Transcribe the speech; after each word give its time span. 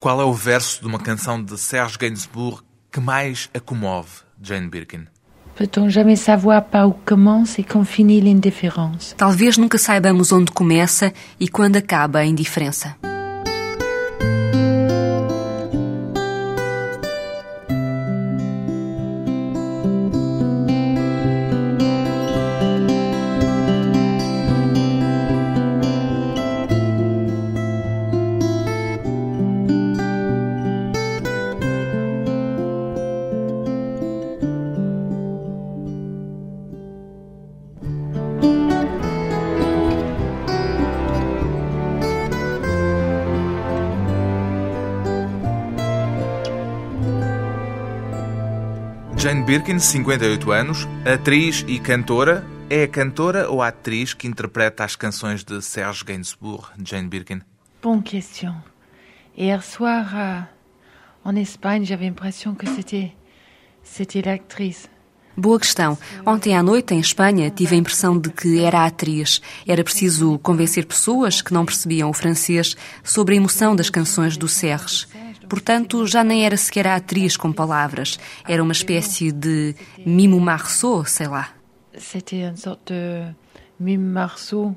Qual 0.00 0.20
é 0.20 0.24
o 0.24 0.32
verso 0.32 0.80
de 0.80 0.86
uma 0.86 1.00
canção 1.00 1.42
de 1.42 1.58
Serge 1.58 1.98
Gainsbourg 1.98 2.62
que 2.88 3.00
mais 3.00 3.50
a 3.52 3.58
comove, 3.58 4.22
Jane 4.40 4.68
Birkin? 4.68 5.08
Peut-on 5.56 5.88
jamais 5.88 6.14
savoir 6.14 6.62
par 6.62 6.88
où 6.88 6.92
commence 7.04 7.58
et 7.58 7.64
quand 7.64 7.84
finit 7.84 8.20
l'indifférence? 8.20 9.12
Talvez 9.16 9.58
nunca 9.58 9.76
saibamos 9.76 10.30
onde 10.30 10.52
começa 10.52 11.12
e 11.40 11.48
quando 11.48 11.78
acaba 11.78 12.20
a 12.20 12.24
indiferença. 12.24 12.96
Birkin, 49.58 49.80
58 49.80 50.52
anos, 50.52 50.86
atriz 51.04 51.64
e 51.66 51.80
cantora. 51.80 52.46
É 52.70 52.84
a 52.84 52.88
cantora 52.88 53.50
ou 53.50 53.60
a 53.60 53.68
atriz 53.68 54.14
que 54.14 54.28
interpreta 54.28 54.84
as 54.84 54.94
canções 54.94 55.42
de 55.42 55.60
Serge 55.60 56.04
Gainsbourg, 56.04 56.68
Jane 56.80 57.08
Birkin? 57.08 57.40
Bonne 57.82 58.04
question. 58.04 58.54
Hier 59.36 59.60
soir, 59.64 60.14
euh, 60.14 60.42
en 61.24 61.36
Espagne, 61.36 61.84
j'avais 61.84 62.06
l'impression 62.06 62.54
que 62.54 62.68
c'était, 62.68 63.10
c'était 63.82 64.22
l'actrice. 64.22 64.88
Boa 65.36 65.58
questão. 65.58 65.98
Ontem 66.24 66.56
à 66.56 66.62
noite, 66.62 66.94
em 66.94 67.00
Espanha, 67.00 67.50
tive 67.50 67.74
a 67.74 67.78
impressão 67.78 68.16
de 68.16 68.30
que 68.30 68.60
era 68.60 68.82
a 68.82 68.86
atriz. 68.86 69.40
Era 69.66 69.82
preciso 69.82 70.38
convencer 70.38 70.86
pessoas 70.86 71.42
que 71.42 71.52
não 71.52 71.64
percebiam 71.64 72.10
o 72.10 72.14
francês 72.14 72.76
sobre 73.02 73.34
a 73.34 73.38
emoção 73.38 73.74
das 73.74 73.90
canções 73.90 74.36
do 74.36 74.46
Serge. 74.46 75.08
Portanto, 75.48 76.06
já 76.06 76.22
nem 76.22 76.44
era 76.44 76.56
sequer 76.56 76.86
a 76.86 76.96
atriz 76.96 77.36
com 77.36 77.52
palavras. 77.52 78.18
Era 78.46 78.62
uma 78.62 78.72
espécie 78.72 79.32
de 79.32 79.74
mimo 80.04 80.38
marceau, 80.40 81.04
sei 81.04 81.26
lá. 81.28 81.48
C'était 81.98 82.44
une 82.44 82.56
sorte 82.56 82.92
de 82.92 83.34
mime 83.80 84.12
marceau. 84.12 84.76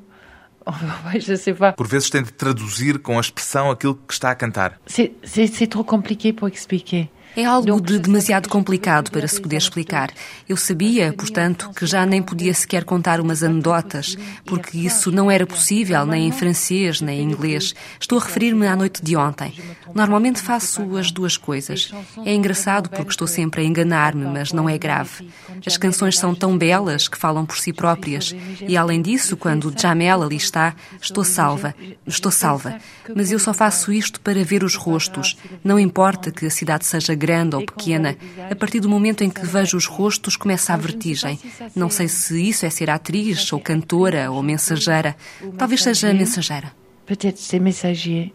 Je 1.20 1.36
sais 1.36 1.54
pas. 1.54 1.74
Por 1.74 1.88
vezes 1.88 2.10
tem 2.10 2.24
de 2.24 2.32
traduzir 2.32 3.00
com 3.00 3.18
a 3.18 3.22
expressão 3.22 3.72
aquilo 3.72 3.96
que 3.96 4.14
está 4.14 4.32
a 4.32 4.36
cantar. 4.36 4.80
C'est 4.88 5.68
trop 5.68 5.84
compliqué 5.84 6.34
pour 6.34 6.48
expliquer. 6.48 7.10
É 7.36 7.46
algo 7.46 7.80
de 7.80 7.98
demasiado 7.98 8.50
complicado 8.50 9.10
para 9.10 9.28
se 9.28 9.40
poder 9.40 9.58
explicar. 9.58 10.12
Eu 10.50 10.58
sabia, 10.58 11.14
portanto, 11.14 11.72
que 11.74 11.86
já 11.86 12.06
nem 12.06 12.22
podia 12.22 12.54
sequer 12.54 12.84
contar 12.84 13.22
umas 13.22 13.42
anedotas, 13.42 14.18
porque 14.46 14.78
isso 14.78 15.12
não 15.12 15.32
era 15.32 15.48
possível 15.48 16.06
nem 16.06 16.28
em 16.28 16.32
francês 16.32 17.00
nem 17.00 17.22
em 17.22 17.32
inglês. 17.32 17.74
Estou 18.00 18.20
a 18.20 18.22
referir-me 18.22 18.68
à 18.68 18.76
noite 18.76 19.02
de 19.02 19.16
ontem. 19.16 19.54
Normalmente 19.96 20.42
faço 20.42 20.98
as 20.98 21.10
duas 21.10 21.38
coisas. 21.38 21.94
É 22.26 22.34
engraçado 22.34 22.90
porque 22.90 23.12
estou 23.12 23.28
sempre 23.28 23.62
a 23.62 23.64
enganar-me, 23.64 24.26
mas 24.26 24.52
não 24.52 24.68
é 24.68 24.78
grave. 24.78 25.30
As 25.66 25.78
canções 25.78 26.18
são 26.18 26.36
tão 26.36 26.58
belas 26.58 27.08
que 27.08 27.18
falam 27.18 27.46
por 27.46 27.58
si 27.58 27.72
próprias. 27.72 28.36
E 28.68 28.76
além 28.76 29.02
disso, 29.02 29.38
quando 29.38 29.74
Jamel 29.78 30.24
ali 30.24 30.36
está, 30.36 30.76
estou 31.02 31.24
salva. 31.24 31.74
Estou 32.06 32.32
salva. 32.32 32.78
Mas 33.16 33.32
eu 33.32 33.40
só 33.40 33.54
faço 33.54 33.92
isto 33.92 34.20
para 34.20 34.44
ver 34.44 34.64
os 34.64 34.76
rostos. 34.76 35.38
Não 35.64 35.80
importa 35.80 36.32
que 36.32 36.46
a 36.46 36.50
cidade 36.50 36.86
seja 36.86 37.16
grande 37.26 37.56
ou 37.56 37.66
pequena, 37.66 38.18
a 38.50 38.56
partir 38.56 38.80
do 38.80 38.90
momento 38.90 39.24
em 39.24 39.30
que 39.30 39.46
vejo 39.46 39.78
os 39.78 39.86
rostos 39.86 40.36
começa 40.36 40.74
a 40.74 40.78
vertigem. 40.78 41.40
Não 41.76 41.90
sei 41.90 42.08
se 42.08 42.36
isso 42.52 42.66
é 42.66 42.70
ser 42.70 42.90
atriz 42.90 43.54
ou 43.54 43.60
cantora 43.60 44.32
ou 44.32 44.42
mensageira. 44.42 45.16
Talvez 45.58 45.84
seja 45.84 46.14
mensageira. 46.14 46.74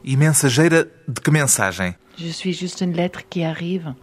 E 0.05 0.17
mensageira 0.17 0.79
de 1.09 1.21
que 1.21 1.31
mensagem? 1.31 1.95
Je 2.19 2.33
suis 2.33 2.57
juste 2.57 2.83
une 2.83 2.95
lettre 2.95 3.23
qui 3.29 3.45
arrive. 3.45 3.95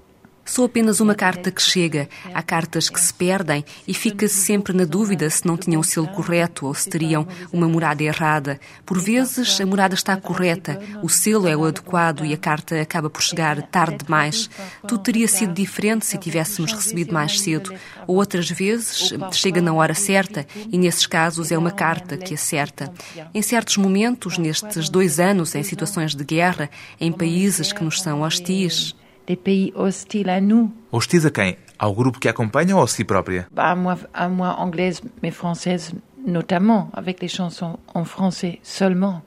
Sou 0.45 0.65
apenas 0.65 0.99
uma 0.99 1.15
carta 1.15 1.49
que 1.49 1.61
chega. 1.61 2.09
Há 2.33 2.43
cartas 2.43 2.89
que 2.89 2.99
se 2.99 3.13
perdem 3.13 3.63
e 3.87 3.93
fica-se 3.93 4.35
sempre 4.35 4.73
na 4.73 4.83
dúvida 4.83 5.29
se 5.29 5.47
não 5.47 5.55
tinham 5.57 5.79
o 5.79 5.83
selo 5.83 6.07
correto 6.07 6.65
ou 6.65 6.73
se 6.73 6.89
teriam 6.89 7.25
uma 7.51 7.67
morada 7.67 8.03
errada. 8.03 8.59
Por 8.85 8.99
vezes 8.99 9.59
a 9.61 9.65
morada 9.65 9.95
está 9.95 10.17
correta, 10.17 10.79
o 11.01 11.07
selo 11.07 11.47
é 11.47 11.55
o 11.55 11.65
adequado 11.65 12.25
e 12.25 12.33
a 12.33 12.37
carta 12.37 12.79
acaba 12.79 13.09
por 13.09 13.21
chegar 13.21 13.61
tarde 13.63 14.03
demais. 14.03 14.49
Tudo 14.85 15.01
teria 15.01 15.27
sido 15.27 15.53
diferente 15.53 16.05
se 16.05 16.17
tivéssemos 16.17 16.73
recebido 16.73 17.13
mais 17.13 17.39
cedo. 17.39 17.73
Ou 18.05 18.17
outras 18.17 18.49
vezes 18.49 19.13
chega 19.31 19.61
na 19.61 19.73
hora 19.73 19.93
certa 19.93 20.45
e 20.71 20.77
nesses 20.77 21.05
casos 21.05 21.51
é 21.51 21.57
uma 21.57 21.71
carta 21.71 22.17
que 22.17 22.33
acerta. 22.33 22.93
Em 23.33 23.41
certos 23.41 23.77
momentos, 23.77 24.37
nestes 24.37 24.89
dois 24.89 25.19
anos, 25.19 25.55
em 25.55 25.63
situações 25.63 26.13
de 26.13 26.23
guerra, 26.23 26.69
em 26.99 27.11
países 27.11 27.71
que 27.71 27.83
nos 27.83 28.01
são 28.01 28.21
hostis, 28.21 28.93
Des 29.27 29.35
pays 29.35 29.71
hostiles 29.75 30.29
à 30.29 30.41
nous. 30.41 30.71
Hostis 30.91 31.25
a 31.25 31.31
quem? 31.31 31.57
Ao 31.79 31.93
grupo 31.93 32.19
que 32.19 32.27
a 32.27 32.31
acompanha 32.31 32.75
ou 32.75 32.81
a 32.81 32.87
si 32.87 33.03
própria? 33.03 33.47
Bah, 33.51 33.71
à 33.71 33.75
moi, 33.75 33.97
à 34.13 34.29
moi 34.29 34.55
anglaise, 34.59 35.01
mais 35.21 35.31
française 35.31 35.93
notamment, 36.25 36.89
avec 36.93 37.21
les 37.21 37.27
chansons 37.27 37.79
en 37.93 38.05
français 38.05 38.59
seulement, 38.63 39.21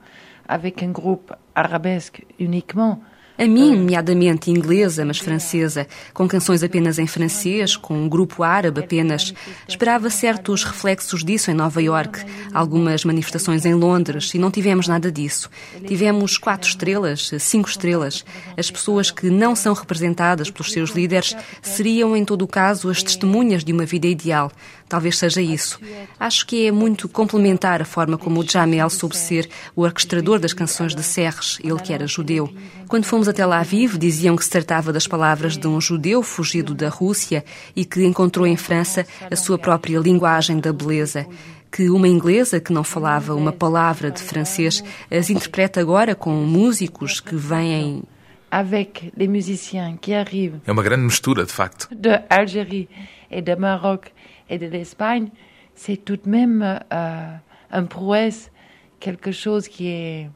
avec 0.47 0.81
un 0.83 0.91
groupe 0.91 1.33
arabesque 1.55 2.25
uniquement. 2.39 3.01
A 3.37 3.45
mim, 3.45 3.75
nomeadamente 3.75 4.49
inglesa, 4.49 5.05
mas 5.05 5.19
francesa, 5.19 5.87
com 6.11 6.27
canções 6.27 6.63
apenas 6.63 6.97
em 6.97 7.05
francês, 7.05 7.75
com 7.75 7.93
um 7.93 8.09
grupo 8.09 8.41
árabe 8.41 8.79
apenas. 8.79 9.31
Esperava 9.67 10.09
certos 10.09 10.63
reflexos 10.63 11.23
disso 11.23 11.51
em 11.51 11.53
Nova 11.53 11.79
York, 11.81 12.25
algumas 12.51 13.05
manifestações 13.05 13.63
em 13.63 13.75
Londres, 13.75 14.33
e 14.33 14.39
não 14.39 14.49
tivemos 14.49 14.87
nada 14.87 15.11
disso. 15.11 15.49
Tivemos 15.85 16.37
quatro 16.37 16.67
estrelas, 16.67 17.31
cinco 17.39 17.69
estrelas. 17.69 18.25
As 18.57 18.71
pessoas 18.71 19.11
que 19.11 19.29
não 19.29 19.55
são 19.55 19.73
representadas 19.73 20.49
pelos 20.49 20.71
seus 20.71 20.89
líderes 20.89 21.35
seriam, 21.61 22.17
em 22.17 22.25
todo 22.25 22.41
o 22.41 22.47
caso, 22.47 22.89
as 22.89 23.03
testemunhas 23.03 23.63
de 23.63 23.71
uma 23.71 23.85
vida 23.85 24.07
ideal. 24.07 24.51
Talvez 24.89 25.17
seja 25.17 25.41
isso. 25.41 25.79
Acho 26.19 26.45
que 26.47 26.65
é 26.67 26.71
muito 26.71 27.09
complementar 27.09 27.81
a 27.81 27.85
forma 27.85 28.17
como 28.17 28.39
o 28.39 28.47
Jamel 28.47 28.89
soube 28.89 29.17
ser 29.17 29.49
o 29.75 29.81
orquestrador 29.81 30.39
das 30.39 30.53
canções 30.53 30.95
de 30.95 31.03
Serres, 31.03 31.59
ele 31.63 31.79
que 31.79 31.91
era 31.91 32.07
judeu. 32.07 32.49
Quando 32.87 33.05
fomos 33.05 33.27
até 33.27 33.45
lá 33.45 33.61
vivo, 33.63 33.97
diziam 33.97 34.35
que 34.35 34.43
se 34.43 34.49
tratava 34.49 34.93
das 34.93 35.05
palavras 35.05 35.57
de 35.57 35.67
um 35.67 35.81
judeu 35.81 36.23
fugido 36.23 36.73
da 36.73 36.87
Rússia 36.87 37.43
e 37.75 37.83
que 37.83 38.05
encontrou 38.05 38.47
em 38.47 38.55
França 38.55 39.05
a 39.29 39.35
sua 39.35 39.57
própria 39.57 39.99
linguagem 39.99 40.59
da 40.59 40.71
beleza 40.71 41.27
que 41.69 41.89
uma 41.89 42.07
inglesa 42.07 42.61
que 42.61 42.71
não 42.71 42.83
falava 42.83 43.35
uma 43.35 43.51
palavra 43.51 44.09
de 44.09 44.21
francês 44.21 44.81
as 45.11 45.29
interpreta 45.29 45.81
agora 45.81 46.15
com 46.15 46.31
músicos 46.31 47.19
que 47.19 47.35
vêm 47.35 48.03
Avec 48.49 49.11
les 49.17 49.27
musiciens 49.27 49.97
qui 49.99 50.13
arrivent 50.13 50.61
É 50.65 50.71
uma 50.71 50.81
grande 50.81 51.03
mistura, 51.03 51.45
de 51.45 51.51
facto. 51.51 51.89
de 51.93 52.23
Algérie 52.29 52.87
et 53.29 53.41
de 53.41 53.55
Maroc 53.57 54.07
et 54.49 54.57
de 54.57 54.67
l'Espagne, 54.67 55.29
c'est 55.75 55.97
tout 55.97 56.17
de 56.17 56.29
même 56.29 56.81
euh, 56.91 57.35
un 57.71 57.83
prouesse, 57.85 58.51
quelque 58.99 59.31
chose 59.31 59.67
qui 59.67 59.87
est 59.87 60.29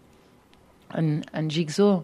un, 0.93 1.21
un 1.33 1.49
jigsaw. 1.49 2.03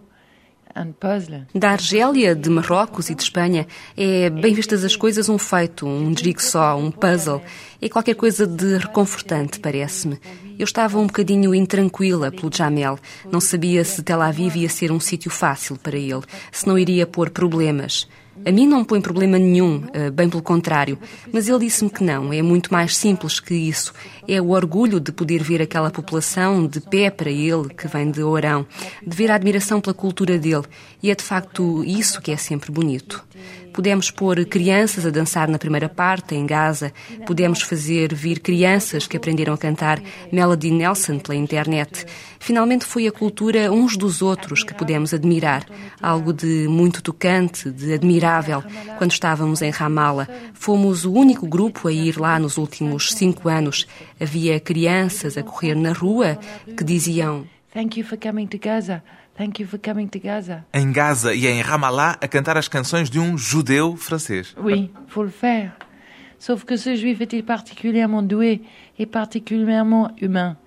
Da 1.56 1.72
Argélia, 1.72 2.36
de 2.36 2.50
Marrocos 2.52 3.10
e 3.10 3.16
de 3.16 3.24
Espanha, 3.24 3.66
é, 3.98 4.30
bem 4.30 4.54
vistas 4.54 4.84
as 4.84 4.96
coisas, 4.96 5.28
um 5.28 5.38
feito, 5.40 5.88
um 5.88 6.16
jigsaw, 6.16 6.78
um 6.80 6.92
puzzle. 6.92 7.42
É 7.82 7.90
qualquer 7.90 8.14
coisa 8.14 8.46
de 8.46 8.78
reconfortante, 8.78 9.60
parece-me. 9.60 10.20
Eu 10.60 10.66
estava 10.66 11.00
um 11.00 11.08
bocadinho 11.08 11.56
intranquila 11.56 12.32
pelo 12.32 12.52
Jamel. 12.54 13.00
Não 13.32 13.40
sabia 13.40 13.84
se 13.84 14.04
Tel 14.04 14.22
Aviv 14.22 14.56
ia 14.56 14.70
ser 14.70 14.92
um 14.92 15.00
sítio 15.00 15.32
fácil 15.32 15.78
para 15.78 15.98
ele, 15.98 16.22
se 16.52 16.68
não 16.68 16.78
iria 16.78 17.08
pôr 17.08 17.32
problemas. 17.32 18.08
A 18.46 18.52
mim 18.52 18.68
não 18.68 18.84
põe 18.84 19.02
problema 19.02 19.38
nenhum, 19.38 19.84
eh, 19.94 20.10
bem 20.10 20.30
pelo 20.30 20.42
contrário. 20.42 20.98
Mas 21.34 21.48
ele 21.48 21.60
disse-me 21.60 21.90
que 21.90 22.04
não, 22.04 22.32
é 22.32 22.42
muito 22.42 22.72
mais 22.72 22.96
simples 22.96 23.40
que 23.40 23.54
isso. 23.54 23.94
É 24.28 24.42
o 24.42 24.50
orgulho 24.50 25.00
de 25.00 25.12
poder 25.12 25.44
ver 25.44 25.62
aquela 25.62 25.92
população 25.92 26.66
de 26.66 26.80
pé 26.80 27.10
para 27.10 27.30
ele, 27.30 27.70
que 27.70 27.88
vem 27.88 28.10
de 28.10 28.22
Orão, 28.22 28.66
de 29.06 29.16
ver 29.16 29.32
a 29.32 29.36
admiração 29.36 29.82
pela 29.82 29.94
cultura 29.94 30.38
dele. 30.38 30.64
E 31.02 31.12
é 31.12 31.16
de 31.16 31.24
facto 31.24 31.84
isso 31.84 32.22
que 32.22 32.32
é 32.32 32.38
sempre 32.38 32.72
bonito. 32.72 33.24
Pudemos 33.78 34.10
pôr 34.10 34.44
crianças 34.46 35.06
a 35.06 35.12
dançar 35.12 35.48
na 35.48 35.60
primeira 35.60 35.88
parte, 35.88 36.34
em 36.34 36.48
Gaza. 36.48 36.92
Pudemos 37.28 37.62
fazer 37.62 38.12
vir 38.12 38.40
crianças 38.40 39.06
que 39.06 39.16
aprenderam 39.16 39.54
a 39.54 39.58
cantar 39.58 40.02
Melody 40.32 40.72
Nelson 40.72 41.20
pela 41.20 41.36
internet. 41.36 42.04
Finalmente 42.40 42.86
foi 42.86 43.06
a 43.06 43.12
cultura 43.12 43.72
uns 43.72 43.96
dos 43.96 44.24
outros 44.24 44.64
que 44.64 44.74
pudemos 44.74 45.14
admirar. 45.14 45.64
Algo 46.02 46.34
de 46.34 46.68
muito 46.68 47.04
tocante, 47.04 47.70
de 47.70 47.94
admirável. 47.94 48.64
Quando 48.98 49.12
estávamos 49.12 49.62
em 49.62 49.70
Ramallah, 49.70 50.28
fomos 50.56 51.06
o 51.06 51.14
único 51.14 51.46
grupo 51.46 51.88
a 51.88 51.92
ir 51.92 52.18
lá 52.20 52.40
nos 52.40 52.58
últimos 52.58 53.14
cinco 53.14 53.48
anos. 53.48 53.86
Havia 54.20 54.60
crianças 54.60 55.38
a 55.38 55.44
correr 55.44 55.76
na 55.76 55.94
rua 55.94 56.40
que 56.76 56.84
diziam 56.84 57.46
Thank 57.76 58.00
you 58.00 58.04
for 58.04 58.18
coming 58.18 58.48
to 58.48 58.58
Gaza. 58.58 59.04
Thank 59.38 59.60
you 59.60 59.68
for 59.68 59.80
coming 59.80 60.08
to 60.08 60.20
Gaza. 60.20 60.66
Em 60.74 60.92
Gaza 60.92 61.36
e 61.36 61.46
em 61.46 61.62
Ramallah 61.62 62.18
a 62.20 62.28
cantar 62.28 62.58
as 62.58 62.68
canções 62.68 63.08
de 63.08 63.20
um 63.20 63.38
judeu 63.38 63.96
francês. 63.96 64.56
Oui, 64.58 64.92
faut 65.08 65.24
le 65.24 65.30
faire. 65.30 65.74
Sauf 66.40 66.64
que 66.64 66.76
ce 66.76 66.96
juif 66.96 67.22
était 67.22 67.44
particulièrement 67.44 68.24
doué 68.24 68.62
et 68.98 69.06
particulièrement 69.06 70.12
humain. 70.20 70.58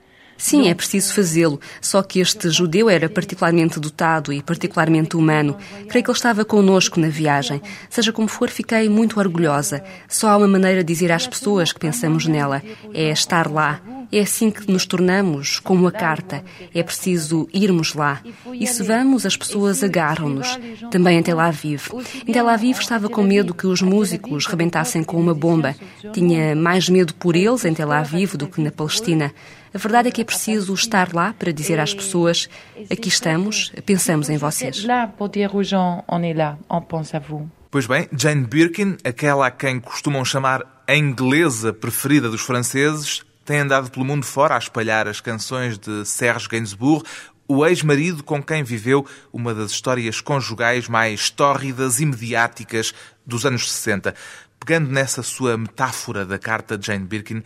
Sim, 0.41 0.69
é 0.69 0.75
preciso 0.75 1.13
fazê-lo. 1.13 1.61
Só 1.83 2.03
que 2.03 2.19
este 2.19 2.49
judeu 2.49 2.89
era 2.89 3.11
particularmente 3.11 3.79
dotado 3.79 4.33
e 4.33 4.43
particularmente 4.43 5.15
humano. 5.15 5.55
Creio 5.87 6.03
que 6.03 6.11
ele 6.11 6.17
estava 6.17 6.47
connosco 6.47 6.99
na 6.99 7.09
viagem. 7.09 7.61
Seja 7.91 8.11
como 8.11 8.27
for, 8.27 8.49
fiquei 8.49 8.89
muito 8.89 9.21
orgulhosa. 9.21 9.85
Só 10.09 10.31
há 10.31 10.39
uma 10.39 10.49
maneira 10.49 10.83
de 10.83 10.91
dizer 10.91 11.13
às 11.13 11.27
pessoas 11.27 11.75
que 11.75 11.79
pensamos 11.79 12.27
nela: 12.27 12.63
é 12.95 13.11
estar 13.11 13.51
lá. 13.51 13.83
É 14.11 14.21
assim 14.21 14.51
que 14.51 14.69
nos 14.73 14.87
tornamos 14.87 15.61
como 15.61 15.87
a 15.87 15.93
carta. 15.93 16.43
É 16.75 16.83
preciso 16.83 17.47
irmos 17.53 17.95
lá. 17.95 18.23
E 18.55 18.67
se 18.67 18.83
vamos, 18.83 19.27
as 19.27 19.37
pessoas 19.37 19.85
agarram-nos. 19.85 20.59
Também 20.91 21.19
em 21.19 21.23
Tel 21.23 21.39
Aviv. 21.39 21.89
Em 22.27 22.33
Tel 22.33 22.49
Aviv 22.49 22.81
estava 22.81 23.11
com 23.11 23.23
medo 23.23 23.55
que 23.55 23.67
os 23.67 23.83
músicos 23.83 24.47
rebentassem 24.47 25.05
com 25.05 25.21
uma 25.21 25.35
bomba. 25.35 25.77
Tinha 26.15 26.57
mais 26.57 26.89
medo 26.89 27.15
por 27.15 27.37
eles 27.37 27.65
em 27.67 27.75
Tel 27.75 27.93
Aviv 27.93 28.37
do 28.37 28.49
que 28.49 28.61
na 28.61 28.73
Palestina. 28.73 29.33
A 29.73 29.79
verdade 29.79 30.09
é 30.09 30.11
que 30.11 30.21
é 30.21 30.25
preciso 30.25 30.75
estar 30.75 31.15
lá 31.15 31.33
para 31.39 31.53
dizer 31.53 31.79
às 31.79 31.95
pessoas: 31.95 32.49
aqui 32.91 33.09
estamos, 33.09 33.73
pensamos 33.87 34.29
em 34.29 34.37
vocês. 34.37 34.83
Pois 37.71 37.87
bem, 37.87 38.09
Jane 38.13 38.45
Birkin, 38.45 38.97
aquela 39.05 39.47
a 39.47 39.51
quem 39.51 39.79
costumam 39.79 40.25
chamar 40.25 40.83
a 40.89 40.97
inglesa 40.97 41.73
preferida 41.73 42.29
dos 42.29 42.41
franceses, 42.41 43.23
tem 43.45 43.61
andado 43.61 43.91
pelo 43.93 44.05
mundo 44.05 44.27
fora 44.27 44.57
a 44.57 44.59
espalhar 44.59 45.07
as 45.07 45.21
canções 45.21 45.79
de 45.79 46.05
Serge 46.05 46.49
Gainsbourg, 46.49 47.05
o 47.47 47.65
ex-marido 47.65 48.25
com 48.25 48.43
quem 48.43 48.65
viveu 48.65 49.07
uma 49.33 49.55
das 49.55 49.71
histórias 49.71 50.21
conjugais 50.21 50.89
mais 50.89 51.31
tórridas 51.31 52.01
e 52.01 52.07
mediáticas 52.07 52.93
dos 53.25 53.47
anos 53.47 53.71
60. 53.71 54.17
Pegando 54.59 54.91
nessa 54.91 55.23
sua 55.23 55.57
metáfora 55.57 56.25
da 56.25 56.39
carta 56.39 56.77
de 56.77 56.89
Jane 56.89 57.07
Birkin, 57.07 57.43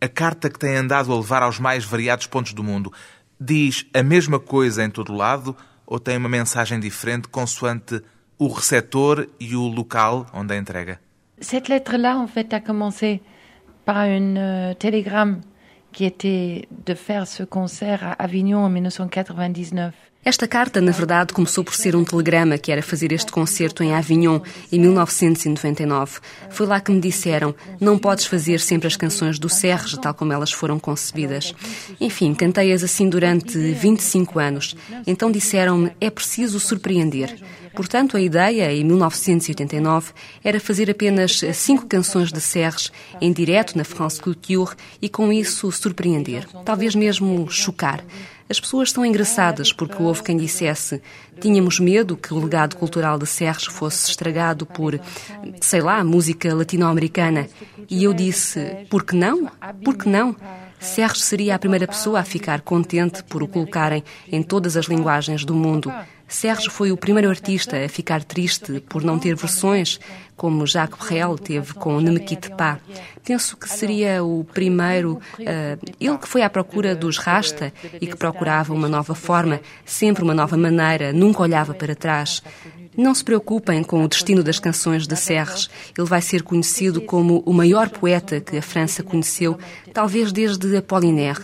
a 0.00 0.08
carta 0.08 0.48
que 0.48 0.58
tem 0.58 0.76
andado 0.76 1.12
a 1.12 1.16
levar 1.16 1.42
aos 1.42 1.58
mais 1.58 1.84
variados 1.84 2.26
pontos 2.26 2.52
do 2.52 2.64
mundo 2.64 2.92
diz 3.40 3.86
a 3.94 4.02
mesma 4.02 4.38
coisa 4.38 4.84
em 4.84 4.90
todo 4.90 5.12
lado 5.12 5.56
ou 5.86 5.98
tem 5.98 6.16
uma 6.16 6.28
mensagem 6.28 6.78
diferente 6.78 7.28
consoante 7.28 8.02
o 8.38 8.48
receptor 8.48 9.28
e 9.38 9.54
o 9.54 9.66
local 9.66 10.26
onde 10.32 10.54
a 10.54 10.56
entrega? 10.56 10.98
Cette 11.40 11.68
lettre-là, 11.68 12.18
en 12.18 12.26
fait, 12.26 12.52
a 12.54 12.60
commencé 12.60 13.22
par 13.84 13.96
un 13.96 14.36
euh, 14.36 14.74
télégramme 14.74 15.40
qui 15.92 16.04
était 16.04 16.68
de 16.70 16.94
faire 16.94 17.26
ce 17.26 17.42
concert 17.42 18.04
à 18.04 18.12
Avignon 18.12 18.64
en 18.64 18.68
1999. 18.68 19.94
Esta 20.22 20.46
carta, 20.46 20.82
na 20.82 20.92
verdade, 20.92 21.32
começou 21.32 21.64
por 21.64 21.74
ser 21.74 21.96
um 21.96 22.04
telegrama 22.04 22.58
que 22.58 22.70
era 22.70 22.82
fazer 22.82 23.10
este 23.10 23.32
concerto 23.32 23.82
em 23.82 23.94
Avignon 23.94 24.40
em 24.70 24.78
1999. 24.78 26.20
Foi 26.50 26.66
lá 26.66 26.78
que 26.78 26.92
me 26.92 27.00
disseram: 27.00 27.54
não 27.80 27.98
podes 27.98 28.26
fazer 28.26 28.60
sempre 28.60 28.86
as 28.86 28.96
canções 28.96 29.38
do 29.38 29.48
Serge 29.48 29.98
tal 29.98 30.12
como 30.12 30.34
elas 30.34 30.52
foram 30.52 30.78
concebidas. 30.78 31.54
Enfim, 31.98 32.34
cantei-as 32.34 32.84
assim 32.84 33.08
durante 33.08 33.56
25 33.56 34.38
anos. 34.38 34.76
Então 35.06 35.32
disseram-me: 35.32 35.90
é 35.98 36.10
preciso 36.10 36.60
surpreender. 36.60 37.34
Portanto, 37.74 38.16
a 38.16 38.20
ideia, 38.20 38.70
em 38.74 38.84
1989, 38.84 40.12
era 40.44 40.60
fazer 40.60 40.90
apenas 40.90 41.40
cinco 41.54 41.86
canções 41.86 42.30
de 42.30 42.40
Serge 42.40 42.90
em 43.22 43.32
direto 43.32 43.74
na 43.78 43.84
France 43.84 44.20
Culture 44.20 44.74
e, 45.00 45.08
com 45.08 45.32
isso, 45.32 45.70
surpreender. 45.72 46.46
Talvez 46.64 46.94
mesmo 46.94 47.48
chocar. 47.48 48.04
As 48.50 48.58
pessoas 48.58 48.90
são 48.90 49.06
engraçadas 49.06 49.72
porque 49.72 50.02
houve 50.02 50.24
quem 50.24 50.36
dissesse 50.36 51.00
tínhamos 51.40 51.78
medo 51.78 52.16
que 52.16 52.34
o 52.34 52.38
legado 52.38 52.76
cultural 52.76 53.16
de 53.16 53.24
Serres 53.24 53.64
fosse 53.64 54.10
estragado 54.10 54.66
por, 54.66 55.00
sei 55.60 55.80
lá, 55.80 56.02
música 56.02 56.52
latino-americana. 56.52 57.46
E 57.88 58.02
eu 58.02 58.12
disse, 58.12 58.86
por 58.90 59.04
que 59.04 59.14
não? 59.14 59.48
Por 59.84 59.96
que 59.96 60.08
não? 60.08 60.34
Serres 60.80 61.22
seria 61.22 61.54
a 61.54 61.58
primeira 61.58 61.86
pessoa 61.86 62.20
a 62.20 62.24
ficar 62.24 62.60
contente 62.62 63.22
por 63.24 63.42
o 63.42 63.48
colocarem 63.48 64.02
em 64.30 64.42
todas 64.42 64.76
as 64.76 64.86
linguagens 64.86 65.44
do 65.44 65.54
mundo. 65.54 65.92
Sérgio 66.30 66.70
foi 66.70 66.92
o 66.92 66.96
primeiro 66.96 67.28
artista 67.28 67.76
a 67.84 67.88
ficar 67.88 68.22
triste 68.22 68.80
por 68.88 69.02
não 69.02 69.18
ter 69.18 69.34
versões, 69.34 69.98
como 70.36 70.64
Jacques 70.64 71.06
Brel 71.06 71.36
teve 71.36 71.74
com 71.74 72.00
Ne 72.00 72.12
me 72.12 72.20
quitte 72.20 72.50
pas. 72.52 72.78
Penso 73.24 73.56
que 73.56 73.68
seria 73.68 74.22
o 74.22 74.44
primeiro, 74.44 75.20
uh, 75.40 75.92
ele 76.00 76.18
que 76.18 76.28
foi 76.28 76.42
à 76.42 76.48
procura 76.48 76.94
dos 76.94 77.18
rasta 77.18 77.72
e 78.00 78.06
que 78.06 78.16
procurava 78.16 78.72
uma 78.72 78.88
nova 78.88 79.14
forma, 79.14 79.60
sempre 79.84 80.22
uma 80.22 80.32
nova 80.32 80.56
maneira, 80.56 81.12
nunca 81.12 81.42
olhava 81.42 81.74
para 81.74 81.96
trás. 81.96 82.42
Não 82.96 83.12
se 83.12 83.24
preocupem 83.24 83.82
com 83.82 84.04
o 84.04 84.08
destino 84.08 84.42
das 84.42 84.60
canções 84.60 85.08
de 85.08 85.16
Serres. 85.16 85.68
Ele 85.98 86.06
vai 86.06 86.22
ser 86.22 86.42
conhecido 86.42 87.00
como 87.00 87.42
o 87.44 87.52
maior 87.52 87.88
poeta 87.88 88.40
que 88.40 88.56
a 88.56 88.62
França 88.62 89.02
conheceu, 89.02 89.58
talvez 89.92 90.30
desde 90.32 90.76
Apollinaire. 90.76 91.40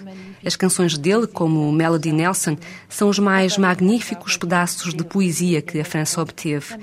As 0.47 0.55
canções 0.55 0.97
dele, 0.97 1.27
como 1.27 1.73
Melody 1.73 2.13
Nelson, 2.13 2.57
são 2.89 3.09
os 3.09 3.19
mais 3.19 3.59
magníficos 3.59 4.37
pedaços 4.37 4.95
de 4.95 5.03
poesia 5.03 5.61
que 5.61 5.81
a 5.81 5.85
França 5.85 6.23
obteve. 6.23 6.77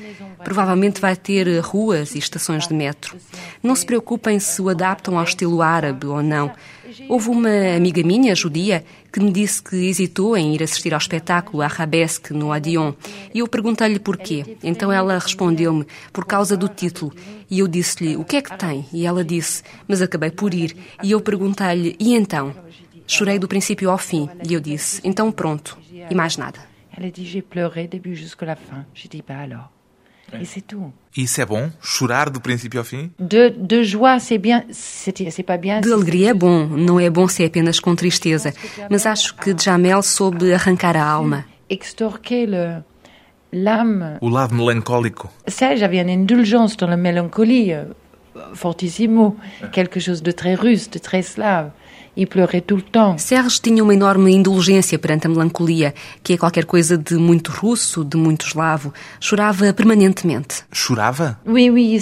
Provavelmente 0.44 1.00
vai 1.00 1.16
ter 1.16 1.48
ruas 1.60 2.14
e 2.14 2.18
estações 2.18 2.68
de 2.68 2.74
metro. 2.74 3.16
Não 3.64 3.74
se 3.74 3.86
preocupem 3.86 4.38
se 4.38 4.62
o 4.62 4.68
adaptam 4.68 5.18
ao 5.18 5.24
estilo 5.24 5.62
árabe 5.62 6.06
ou 6.06 6.22
não. 6.22 6.52
Houve 7.08 7.30
uma 7.30 7.76
amiga 7.76 8.04
minha, 8.04 8.36
judia, 8.36 8.84
que 9.12 9.22
me 9.22 9.32
disse 9.32 9.64
que 9.64 9.78
hesitou 9.78 10.36
em 10.36 10.54
ir 10.54 10.62
assistir 10.62 10.94
ao 10.94 11.00
espetáculo 11.00 11.64
Arabesque 11.64 12.34
no 12.34 12.52
Adion. 12.52 12.94
E 13.34 13.40
eu 13.40 13.48
perguntei-lhe 13.48 13.98
porquê. 13.98 14.58
Então 14.62 14.92
ela 14.92 15.18
respondeu-me, 15.18 15.88
por 16.12 16.26
causa 16.26 16.58
do 16.58 16.68
título. 16.68 17.14
E 17.50 17.60
eu 17.60 17.68
disse-lhe, 17.68 18.18
o 18.18 18.26
que 18.26 18.36
é 18.36 18.42
que 18.42 18.58
tem? 18.58 18.86
E 18.92 19.06
ela 19.06 19.24
disse, 19.24 19.64
mas 19.88 20.02
acabei 20.02 20.32
por 20.32 20.54
ir. 20.54 20.76
E 21.02 21.12
eu 21.12 21.22
perguntei-lhe, 21.22 21.96
e 21.98 22.14
então? 22.14 22.54
Chorei 23.08 23.38
do 23.40 23.48
princípio 23.48 23.90
ao 23.90 23.98
fim 23.98 24.30
e 24.48 24.54
eu 24.54 24.60
disse: 24.60 25.02
então 25.04 25.32
pronto, 25.32 25.78
e 26.10 26.16
mais 26.16 26.38
nada. 26.38 26.60
Ela 26.96 27.12
disse: 27.12 27.30
j'ai 27.30 27.42
pleuré 27.42 27.88
début 27.88 28.16
jusqu'à 28.16 28.56
fin. 28.56 28.86
J'ai 28.94 29.10
dit: 29.10 29.24
bah 29.28 29.40
alors. 29.40 29.70
E 30.34 30.46
c'est 30.46 30.62
tout. 30.62 30.92
Isso 31.16 31.42
é 31.42 31.46
bom? 31.46 31.70
Chorar 31.80 32.30
do 32.30 32.42
princípio 32.42 32.80
ao 32.80 32.84
fim? 32.84 33.12
De, 33.20 33.50
de 33.50 33.84
joie, 33.84 34.20
c'est 34.20 34.40
bien, 34.40 34.64
c'est 34.72 35.44
pas 35.44 35.58
bien. 35.58 35.80
De 35.80 35.92
alegria 35.94 36.32
é 36.32 36.34
bom, 36.34 36.66
não 36.66 37.00
é 37.00 37.10
bom 37.10 37.28
se 37.28 37.44
é 37.44 37.46
apenas 37.46 37.80
com 37.80 37.96
tristeza. 37.96 38.52
Mas 38.90 39.06
acho 39.06 39.36
que 39.36 39.56
Jamel 39.56 40.02
soube 40.02 40.52
arrancar 40.52 40.98
a 40.98 41.04
alma. 41.06 41.46
Extorquer 41.70 42.48
le, 42.48 42.84
l'âme. 43.52 44.18
O 44.22 44.30
lado 44.30 44.56
melancólico. 44.56 45.30
Ça, 45.48 45.76
j'avais 45.76 46.02
une 46.02 46.10
indulgence 46.10 46.76
dans 46.78 46.90
la 46.90 46.98
mélancolie, 46.98 47.74
euh, 47.74 47.86
fortissimo, 48.56 49.38
quelque 49.72 50.00
chose 50.00 50.24
de 50.24 50.32
très 50.32 50.56
russe, 50.56 50.90
de 50.90 51.00
très 51.00 51.22
slave 51.22 51.72
e 52.16 52.26
pleurer 52.26 52.62
tout 52.62 52.78
le 52.78 52.84
temps. 52.84 53.18
Serge 53.18 53.60
tinha 53.62 53.84
uma 53.84 53.94
enorme 53.94 54.32
indulgência 54.32 54.98
perante 55.00 55.28
a 55.28 55.30
melancolia, 55.30 55.94
que 56.24 56.34
é 56.34 56.38
qualquer 56.38 56.66
coisa 56.66 56.98
de 56.98 57.16
muito 57.16 57.52
russo, 57.52 58.04
de 58.04 58.18
muito 58.18 58.46
eslavo. 58.46 58.94
Chorava 59.20 59.74
permanentemente. 59.74 60.64
Chorava? 60.72 61.40
Oui, 61.46 61.70
oui, 61.70 62.00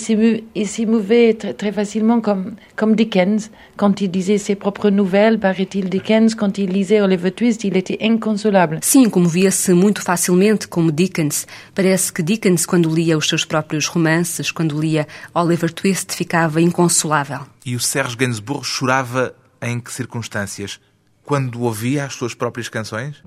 il 0.56 0.68
s'émouvait 0.68 1.34
très, 1.34 1.54
très 1.54 1.72
facilement 1.72 2.22
comme, 2.22 2.56
comme 2.76 2.96
Dickens. 2.96 3.50
Quand 3.78 4.02
il 4.02 4.10
disait 4.10 4.38
ses 4.38 4.56
propres 4.56 4.90
nouvelles, 4.90 5.40
paraît-il 5.40 5.90
Dickens, 5.90 6.36
quand 6.36 6.58
il 6.58 6.70
lisait 6.72 7.02
Oliver 7.02 7.32
Twist, 7.32 7.64
il 7.64 7.78
était 7.78 7.98
inconsolable. 8.02 8.80
Sim, 8.82 9.10
comovia-se 9.10 9.74
muito 9.74 10.02
facilmente 10.02 10.68
como 10.68 10.92
Dickens. 10.92 11.48
Parece 11.74 12.12
que 12.12 12.22
Dickens, 12.22 12.66
quando 12.66 12.94
lia 12.94 13.18
os 13.18 13.28
seus 13.28 13.46
próprios 13.46 13.88
romances, 13.88 14.52
quando 14.52 14.80
lia 14.80 15.08
Oliver 15.34 15.72
Twist, 15.72 16.16
ficava 16.16 16.62
inconsolável. 16.62 17.40
E 17.66 17.76
o 17.76 17.80
Serge 17.80 18.16
Gainsbourg 18.16 18.66
chorava 18.66 19.34
em 19.62 19.80
que 19.80 19.92
circunstâncias? 19.92 20.80
Quando 21.24 21.62
ouvia 21.62 22.06
as 22.06 22.14
suas 22.14 22.34
próprias 22.34 22.68
canções? 22.68 23.18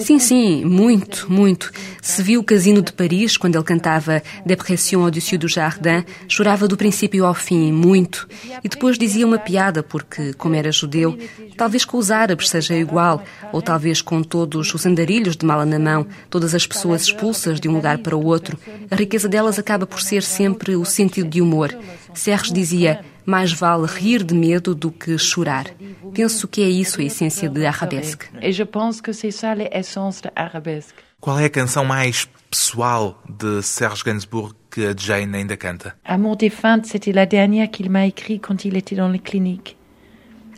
Sim, 0.00 0.18
sim, 0.18 0.64
muito, 0.66 1.32
muito. 1.32 1.72
Se 2.02 2.22
viu 2.22 2.40
o 2.40 2.44
Casino 2.44 2.82
de 2.82 2.92
Paris, 2.92 3.38
quando 3.38 3.56
ele 3.56 3.64
cantava 3.64 4.22
Depression 4.44 5.02
au-dessus 5.02 5.38
du 5.38 5.48
jardin, 5.48 6.04
chorava 6.28 6.68
do 6.68 6.76
princípio 6.76 7.24
ao 7.24 7.34
fim, 7.34 7.72
muito. 7.72 8.28
E 8.62 8.68
depois 8.68 8.98
dizia 8.98 9.26
uma 9.26 9.38
piada, 9.38 9.82
porque, 9.82 10.34
como 10.34 10.54
era 10.54 10.70
judeu, 10.70 11.18
talvez 11.56 11.86
com 11.86 11.96
os 11.96 12.10
árabes 12.10 12.50
seja 12.50 12.76
igual, 12.76 13.24
ou 13.50 13.62
talvez 13.62 14.02
com 14.02 14.22
todos 14.22 14.72
os 14.72 14.86
andarilhos 14.86 15.36
de 15.36 15.46
mala 15.46 15.64
na 15.64 15.78
mão, 15.78 16.06
todas 16.28 16.54
as 16.54 16.66
pessoas 16.66 17.02
expulsas 17.02 17.58
de 17.58 17.68
um 17.68 17.72
lugar 17.72 17.98
para 17.98 18.16
o 18.16 18.24
outro. 18.24 18.58
A 18.90 18.94
riqueza 18.94 19.28
delas 19.28 19.58
acaba 19.58 19.86
por 19.86 20.02
ser 20.02 20.22
sempre 20.22 20.76
o 20.76 20.84
sentido 20.84 21.30
de 21.30 21.40
humor. 21.40 21.76
Serres 22.14 22.52
dizia 22.52 23.00
mais 23.30 23.52
vale 23.52 23.86
rir 23.86 24.24
de 24.24 24.34
medo 24.34 24.74
do 24.74 24.90
que 24.90 25.16
chorar. 25.16 25.66
Penso 26.12 26.48
que 26.48 26.62
é 26.62 26.68
isso 26.68 27.00
a 27.00 27.04
essência 27.04 27.48
de 27.48 27.64
Arabesque. 27.64 28.26
E 28.42 28.52
je 28.52 28.64
pense 28.64 29.00
que 29.00 29.12
c'est 29.12 29.30
ça 29.30 29.54
l'essence 29.54 30.20
de 30.20 30.30
Arabesque. 30.34 30.94
Qual 31.20 31.38
é 31.38 31.44
a 31.44 31.50
canção 31.50 31.84
mais 31.84 32.26
pessoal 32.50 33.22
de 33.28 33.62
Serge 33.62 34.02
Gainsbourg 34.02 34.54
que 34.70 34.86
a 34.86 34.94
Jane 34.96 35.36
ainda 35.36 35.56
canta? 35.56 35.94
Amour 36.04 36.36
des 36.36 36.52
c'était 36.84 37.12
la 37.12 37.26
dernière 37.26 37.70
qu'il 37.70 37.90
m'a 37.90 38.06
écrit 38.06 38.40
quand 38.40 38.64
il 38.64 38.76
était 38.76 38.96
dans 38.96 39.08
les 39.08 39.18
cliniques. 39.18 39.76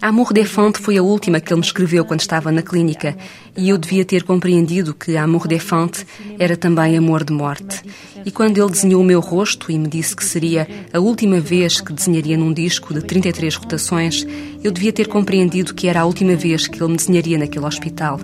Amour 0.02 0.32
Fonte 0.46 0.80
foi 0.80 0.98
a 0.98 1.02
última 1.02 1.38
que 1.38 1.52
ele 1.52 1.60
me 1.60 1.64
escreveu 1.64 2.04
quando 2.04 2.18
estava 2.18 2.50
na 2.50 2.60
clínica 2.60 3.16
e 3.56 3.68
eu 3.68 3.78
devia 3.78 4.04
ter 4.04 4.24
compreendido 4.24 4.92
que 4.92 5.16
Amour 5.16 5.46
Fonte 5.60 6.04
era 6.40 6.56
também 6.56 6.98
amor 6.98 7.22
de 7.22 7.32
morte. 7.32 7.80
E 8.26 8.32
quando 8.32 8.58
ele 8.58 8.68
desenhou 8.68 9.00
o 9.00 9.04
meu 9.04 9.20
rosto 9.20 9.70
e 9.70 9.78
me 9.78 9.86
disse 9.86 10.16
que 10.16 10.24
seria 10.24 10.66
a 10.92 10.98
última 10.98 11.38
vez 11.38 11.80
que 11.80 11.92
desenharia 11.92 12.36
num 12.36 12.52
disco 12.52 12.92
de 12.92 13.00
33 13.00 13.54
rotações, 13.54 14.26
eu 14.64 14.72
devia 14.72 14.92
ter 14.92 15.06
compreendido 15.06 15.72
que 15.72 15.86
era 15.86 16.00
a 16.00 16.04
última 16.04 16.34
vez 16.34 16.66
que 16.66 16.82
ele 16.82 16.90
me 16.90 16.96
desenharia 16.96 17.38
naquele 17.38 17.64
hospital. 17.64 18.18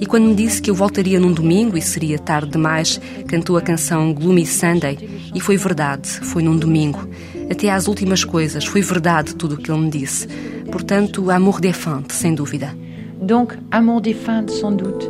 E 0.00 0.06
quando 0.06 0.28
me 0.28 0.36
disse 0.36 0.62
que 0.62 0.70
eu 0.70 0.74
voltaria 0.76 1.18
num 1.18 1.32
domingo 1.32 1.76
e 1.76 1.82
seria 1.82 2.16
tarde 2.16 2.52
demais, 2.52 3.00
cantou 3.26 3.56
a 3.56 3.60
canção 3.60 4.14
Gloomy 4.14 4.46
Sunday 4.46 4.96
e 5.34 5.40
foi 5.40 5.56
verdade, 5.56 6.08
foi 6.08 6.44
num 6.44 6.56
domingo. 6.56 7.08
Até 7.50 7.70
às 7.70 7.86
últimas 7.88 8.24
coisas, 8.24 8.64
foi 8.64 8.80
verdade 8.80 9.34
tudo 9.34 9.54
o 9.54 9.58
que 9.58 9.70
ele 9.70 9.80
me 9.80 9.90
disse. 9.90 10.26
Portanto, 10.70 11.30
amour 11.30 11.60
défunte, 11.60 12.12
sem 12.14 12.34
dúvida. 12.34 12.74
Donc, 13.20 13.54
amour 13.70 14.00
défunte, 14.00 14.50
sans 14.50 14.72
doute. 14.72 15.08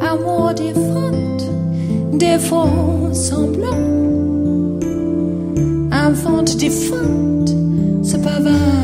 Amour 0.00 0.54
défunte, 0.54 2.18
des 2.18 2.38
faux 2.38 3.12
semblants. 3.12 3.98
Infante 5.90 6.56
défunte, 6.56 7.54
c'est 8.02 8.22
pas 8.22 8.40
vain, 8.40 8.80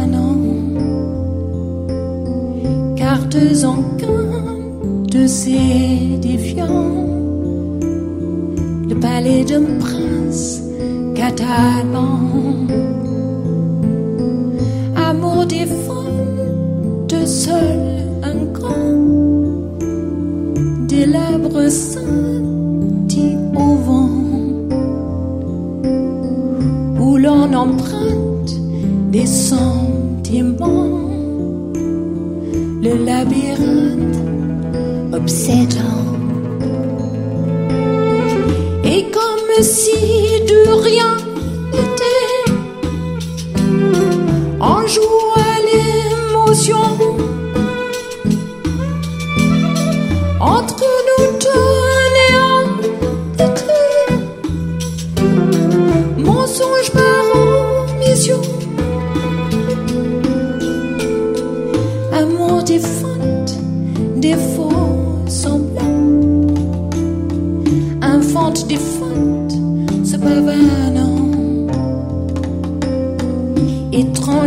Cartes 2.97 3.65
en 3.65 3.97
de 5.11 5.27
ces 5.27 6.19
défiants. 6.21 7.07
Le 8.89 8.95
palais 9.01 9.45
d'un 9.45 9.65
prince 9.79 10.66
Amour 14.95 15.47
défunte 15.47 17.27
seul 17.27 18.05
un 18.23 18.45
grand 18.53 18.97
délabre 20.87 21.69
dit 23.09 23.37
au 23.57 23.75
vent 23.75 24.11
où 27.01 27.17
l'on 27.17 27.53
emprunte 27.53 28.55
des 29.11 29.27
sentiments. 29.27 31.11
Le 32.83 33.05
labyrinthe 33.05 34.17
obsédant 35.13 35.96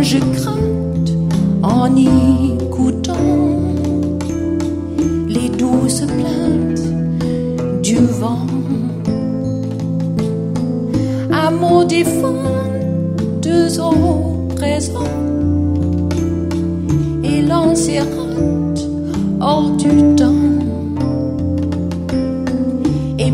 étrange 0.00 0.18
crainte 0.32 1.12
en 1.62 1.94
écoutant 1.94 3.14
les 5.28 5.48
douces 5.50 6.02
plaintes 6.02 7.82
du 7.82 7.96
vent. 7.96 8.46
Amour 11.30 11.84
défunt, 11.84 12.34
deux 13.42 13.78
au 13.78 14.48
présent, 14.56 15.04
et 17.22 17.42
rate 17.98 18.88
hors 19.40 19.70
du 19.76 20.14
temps, 20.16 20.34
et 23.18 23.32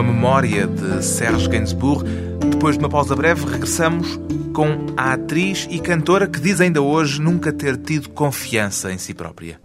pourtant 0.00 0.02
memória 0.02 0.66
de 0.66 1.04
Serge 1.04 1.48
Gainsbourg. 1.48 2.04
Depois 2.50 2.76
de 2.76 2.82
uma 2.82 2.88
pausa 2.88 3.14
breve, 3.14 3.44
regressamos 3.44 4.18
com 4.52 4.86
a 4.96 5.12
atriz 5.12 5.68
e 5.70 5.78
cantora 5.78 6.26
que 6.26 6.40
diz 6.40 6.60
ainda 6.60 6.82
hoje 6.82 7.20
nunca 7.20 7.52
ter 7.52 7.76
tido 7.76 8.08
confiança 8.10 8.92
em 8.92 8.98
si 8.98 9.14
própria. 9.14 9.60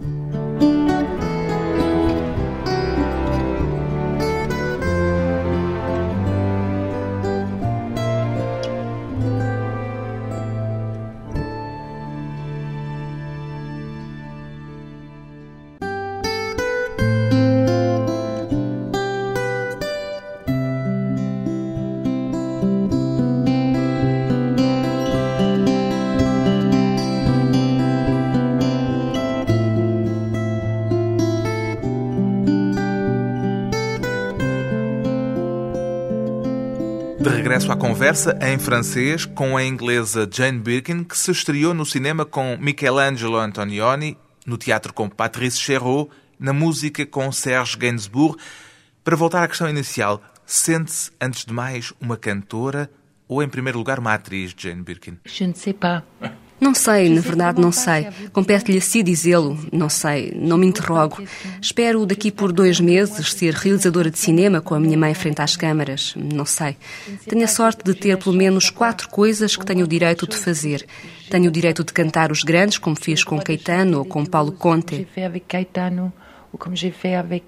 Conversa 37.96 38.38
em 38.42 38.60
francês 38.60 39.24
com 39.26 39.56
a 39.56 39.64
inglesa 39.64 40.28
Jane 40.30 40.60
Birkin, 40.60 41.02
que 41.02 41.18
se 41.18 41.32
estreou 41.32 41.74
no 41.74 41.86
cinema 41.86 42.26
com 42.26 42.58
Michelangelo 42.58 43.38
Antonioni, 43.38 44.18
no 44.46 44.58
teatro 44.58 44.94
com 44.94 45.08
Patrice 45.08 45.58
Chéreau, 45.58 46.10
na 46.38 46.52
música 46.52 47.06
com 47.06 47.32
Serge 47.32 47.78
Gainsbourg. 47.78 48.38
Para 49.02 49.16
voltar 49.16 49.44
à 49.44 49.48
questão 49.48 49.70
inicial, 49.70 50.22
sente-se, 50.46 51.10
antes 51.22 51.46
de 51.46 51.54
mais, 51.54 51.94
uma 52.02 52.18
cantora 52.18 52.92
ou, 53.30 53.42
em 53.42 53.48
primeiro 53.48 53.78
lugar, 53.78 53.98
uma 53.98 54.14
atriz, 54.14 54.54
Jane 54.58 54.84
Birkin? 54.84 55.18
Je 55.24 55.48
ne 55.48 55.54
sais 55.54 55.74
pas. 55.74 56.04
Não 56.60 56.74
sei, 56.74 57.10
na 57.10 57.20
verdade 57.22 57.60
não 57.62 57.72
sei. 57.72 58.08
Compete-lhe 58.32 58.78
a 58.78 58.82
si 58.82 59.04
dizê-lo. 59.04 59.58
Não 59.72 59.90
sei, 59.90 60.32
não 60.36 60.58
me 60.58 60.66
interrogo. 60.66 61.22
Espero 61.62 62.06
daqui 62.06 62.32
por 62.32 62.52
dois 62.52 62.80
meses 62.80 63.34
ser 63.34 63.54
realizadora 63.54 64.10
de 64.10 64.18
cinema 64.18 64.62
com 64.62 64.74
a 64.74 64.80
minha 64.80 64.98
mãe 64.98 65.14
frente 65.14 65.42
às 65.42 65.56
câmaras. 65.56 66.14
Não 66.16 66.46
sei. 66.46 66.78
Tenho 67.28 67.44
a 67.44 67.48
sorte 67.48 67.84
de 67.84 67.94
ter 67.94 68.18
pelo 68.18 68.36
menos 68.36 68.70
quatro 68.70 69.10
coisas 69.10 69.56
que 69.56 69.66
tenho 69.66 69.86
o 69.86 69.88
direito 69.88 70.28
de 70.28 70.38
fazer. 70.38 70.86
Tenho 71.30 71.50
o 71.50 71.52
direito 71.52 71.84
de 71.84 71.92
cantar 71.92 72.32
os 72.32 72.44
grandes, 72.44 72.78
como 72.78 72.96
fiz 72.96 73.24
com 73.24 73.40
Caetano 73.40 74.00
ou 74.00 74.06
com 74.06 74.26
Paulo 74.26 74.54
Conte. 74.54 75.06
Caetano, 75.48 76.14
ou 76.54 76.58
comme 76.58 76.76
j'ai 76.76 76.92
fait 76.92 77.16
avec 77.16 77.46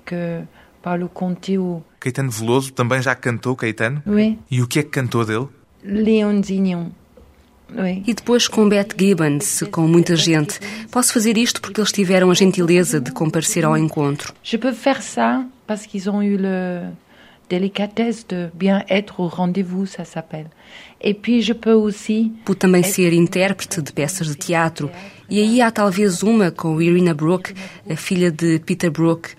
Paulo 0.81 1.09
Conte 1.09 1.57
ou... 1.57 1.83
Caetano 1.99 2.29
Veloso 2.29 2.73
também 2.73 3.01
já 3.01 3.15
cantou 3.15 3.55
Caetano? 3.55 4.03
Oui, 4.05 4.37
E 4.51 4.61
o 4.61 4.67
que 4.67 4.79
é 4.79 4.83
que 4.83 4.89
cantou 4.89 5.25
dele? 5.25 5.47
Léon 5.83 6.41
Oui. 7.75 8.03
E 8.07 8.13
depois 8.13 8.47
com 8.47 8.67
Beth 8.67 8.89
Gibbons, 8.97 9.63
com 9.71 9.81
muita 9.81 10.15
gente. 10.15 10.59
Posso 10.89 11.13
fazer 11.13 11.37
isto 11.37 11.61
porque 11.61 11.79
eles 11.81 11.91
tiveram 11.91 12.31
a 12.31 12.33
gentileza 12.33 12.99
de 12.99 13.11
comparecer 13.11 13.65
ao 13.65 13.77
encontro. 13.77 14.33
Je 14.43 14.57
peux 14.57 14.73
faire 14.73 15.01
ça 15.01 15.45
parce 15.65 15.85
qu'ils 15.85 16.09
ont 16.09 16.23
eu 16.23 16.37
le 16.37 16.91
délicatesse 17.49 18.25
de 18.27 18.49
bien 18.53 18.83
être 18.89 19.19
au 19.19 19.27
rendez-vous, 19.27 19.85
ça 19.85 20.05
s'appelle. 20.05 20.47
Et 21.01 21.13
puis 21.13 21.41
je 21.41 21.53
peux 21.53 21.73
aussi 21.73 22.31
Pude 22.45 22.59
também 22.59 22.83
ser 22.83 23.13
intérprete 23.13 23.81
de 23.81 23.91
peças 23.91 24.27
de 24.27 24.35
teatro. 24.35 24.89
E 25.29 25.39
aí 25.39 25.61
há 25.61 25.71
talvez 25.71 26.23
uma 26.23 26.51
com 26.51 26.81
Irina 26.81 27.13
Brooke, 27.13 27.53
a 27.89 27.95
filha 27.95 28.31
de 28.31 28.59
Peter 28.59 28.89
Brook. 28.89 29.29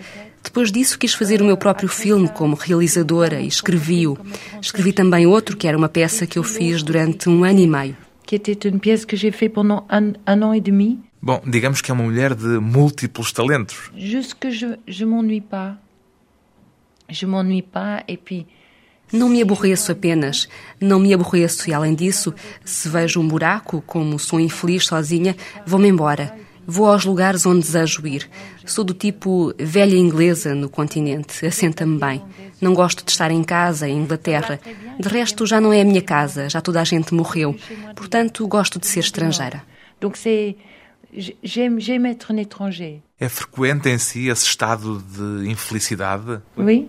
Depois 0.43 0.71
disso 0.71 0.99
quis 0.99 1.13
fazer 1.15 1.43
o 1.43 1.45
meu 1.45 1.57
próprio 1.57 1.89
filme 1.89 2.29
como 2.29 2.57
realizadora 2.57 3.41
e 3.41 3.49
escrevi-o. 3.49 4.17
Escrevi 4.61 4.93
também 4.93 5.27
outro 5.27 5.57
que 5.57 5.67
era 5.67 5.77
uma 5.77 5.89
peça 5.89 6.27
que 6.27 6.39
eu 6.39 6.43
fiz 6.43 6.83
durante 6.83 7.29
um 7.29 7.45
ano 7.45 7.59
e 7.59 7.67
meio. 7.67 8.08
Qui 8.29 8.35
était 8.35 8.69
une 8.69 8.79
pièce 8.79 9.07
que 9.07 9.17
j'ai 9.17 9.31
fait 9.31 9.49
pendant 9.49 9.87
un, 9.89 10.13
un 10.27 10.43
an 10.43 10.53
et 10.53 10.61
demi. 10.61 10.99
Bom, 11.23 11.41
digamos 11.47 11.81
que 11.81 11.91
é 11.91 11.95
uma 11.95 12.05
mulher 12.05 12.37
de 12.37 12.59
múltiplos 12.59 13.33
talentos. 13.33 13.91
Juste 13.97 14.35
que 14.35 14.51
je 14.51 14.67
je 14.87 15.05
m'ennuie 15.07 15.41
pas. 15.41 15.77
Je 17.09 17.25
m'ennuie 17.27 17.63
pas 17.63 18.05
et 18.07 18.19
puis 18.19 18.47
Não 19.11 19.31
me 19.31 19.41
aborreço 19.41 19.91
apenas, 19.91 20.47
não 20.79 21.01
me 21.01 21.15
aborreço 21.15 21.71
e 21.71 21.73
além 21.73 21.95
disso, 21.95 22.35
se 22.63 22.91
vejo 22.91 23.19
um 23.19 23.27
buraco, 23.27 23.83
como 23.87 24.19
sou 24.19 24.39
infeliz 24.39 24.85
sozinha, 24.85 25.35
vou-me 25.67 25.89
embora. 25.89 26.37
Vou 26.71 26.87
aos 26.87 27.07
lugares 27.07 27.47
onde 27.47 27.61
desejo 27.61 28.07
ir. 28.07 28.29
Sou 28.67 28.85
do 28.85 28.93
tipo 28.93 29.55
velha 29.59 29.97
inglesa 29.97 30.55
no 30.55 30.69
continente, 30.69 31.47
assenta-me 31.47 31.99
bem. 31.99 32.23
Não 32.61 32.75
gosto 32.75 33.03
de 33.03 33.11
estar 33.11 33.31
em 33.31 33.43
casa, 33.43 33.89
em 33.89 33.97
Inglaterra. 34.03 34.61
De 35.01 35.09
resto, 35.09 35.47
já 35.47 35.63
não 35.63 35.73
é 35.73 35.81
a 35.81 35.85
minha 35.85 36.03
casa, 36.03 36.47
já 36.51 36.61
toda 36.61 36.79
a 36.79 36.85
gente 36.85 37.15
morreu. 37.15 37.57
Portanto, 37.97 38.47
gosto 38.47 38.79
de 38.79 38.87
ser 38.87 39.01
estrangeira. 39.01 39.63
donc 39.99 40.17
c'est 40.17 40.57
j'aime 41.43 41.81
j'aime 41.81 42.07
être 42.07 42.31
un 42.33 42.37
étranger. 42.37 43.03
É 43.19 43.29
frequente 43.29 43.88
em 43.88 43.99
si 43.99 44.29
esse 44.29 44.45
estado 44.45 44.99
de 45.01 45.49
infelicidade? 45.49 46.42
Oui. 46.57 46.88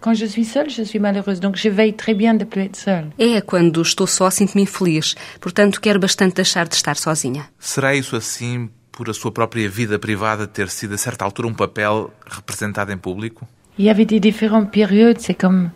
Quand 0.00 0.14
je 0.14 0.26
suis 0.26 0.44
seule, 0.44 0.68
je 0.68 0.82
suis 0.82 0.98
malheureuse. 0.98 1.40
Donc 1.40 1.56
je 1.56 1.70
veille 1.70 1.94
très 1.94 2.14
bien 2.14 2.34
de 2.34 2.44
ne 2.44 2.50
plus 2.50 2.62
être 2.62 2.76
seule. 2.76 3.12
É, 3.18 3.40
quando 3.40 3.80
estou 3.80 4.06
só, 4.06 4.28
sinto-me 4.28 4.62
infeliz. 4.62 5.14
Portanto, 5.40 5.80
quero 5.80 5.98
bastante 5.98 6.34
deixar 6.34 6.68
de 6.68 6.74
estar 6.74 6.96
sozinha. 6.96 7.48
Será 7.58 7.94
isso 7.94 8.14
assim 8.16 8.68
por 8.96 9.08
a 9.10 9.14
sua 9.14 9.32
própria 9.32 9.68
vida 9.68 9.98
privada 9.98 10.46
ter 10.46 10.68
sido 10.68 10.94
a 10.94 10.98
certa 10.98 11.24
altura 11.24 11.48
um 11.48 11.54
papel 11.54 12.10
representado 12.26 12.92
em 12.92 12.98
público? 12.98 13.46
Il 13.78 13.84
y 13.86 13.90
avait 13.90 14.06
des 14.06 14.20
différentes 14.20 14.70
périodes. 14.70 15.20
C'est 15.20 15.34
comme 15.34 15.70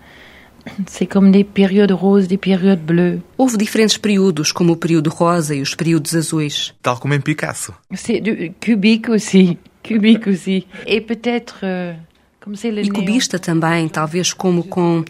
c'est 0.87 1.07
comme 1.07 1.31
des 1.33 1.45
périodes 1.45 1.93
roses, 1.93 2.29
des 2.29 2.37
périodes 2.39 2.81
bleues. 2.81 3.21
Houve 3.37 3.57
diferentes 3.57 3.97
períodos, 3.99 4.53
como 4.53 4.73
o 4.75 4.77
período 4.77 5.11
rosa 5.11 5.55
e 5.55 5.61
os 5.63 5.75
períodos 5.75 6.15
azuis. 6.15 6.75
Tal 6.83 6.99
como 6.99 7.15
em 7.15 7.21
Picasso. 7.21 7.73
C'est 7.95 8.21
du 8.21 8.53
cubique 8.61 9.11
aussi, 9.11 9.59
cubique 9.83 10.29
aussi. 10.29 10.67
Et 10.87 11.01
peut-être 11.01 11.61
euh, 11.65 11.95
comme 12.41 12.55
c'est 12.55 12.71
le 12.71 12.83
E 12.83 12.91
cubista 12.91 13.39
também, 13.39 13.89
talvez 13.89 14.33
como 14.33 14.63
com. 14.65 15.03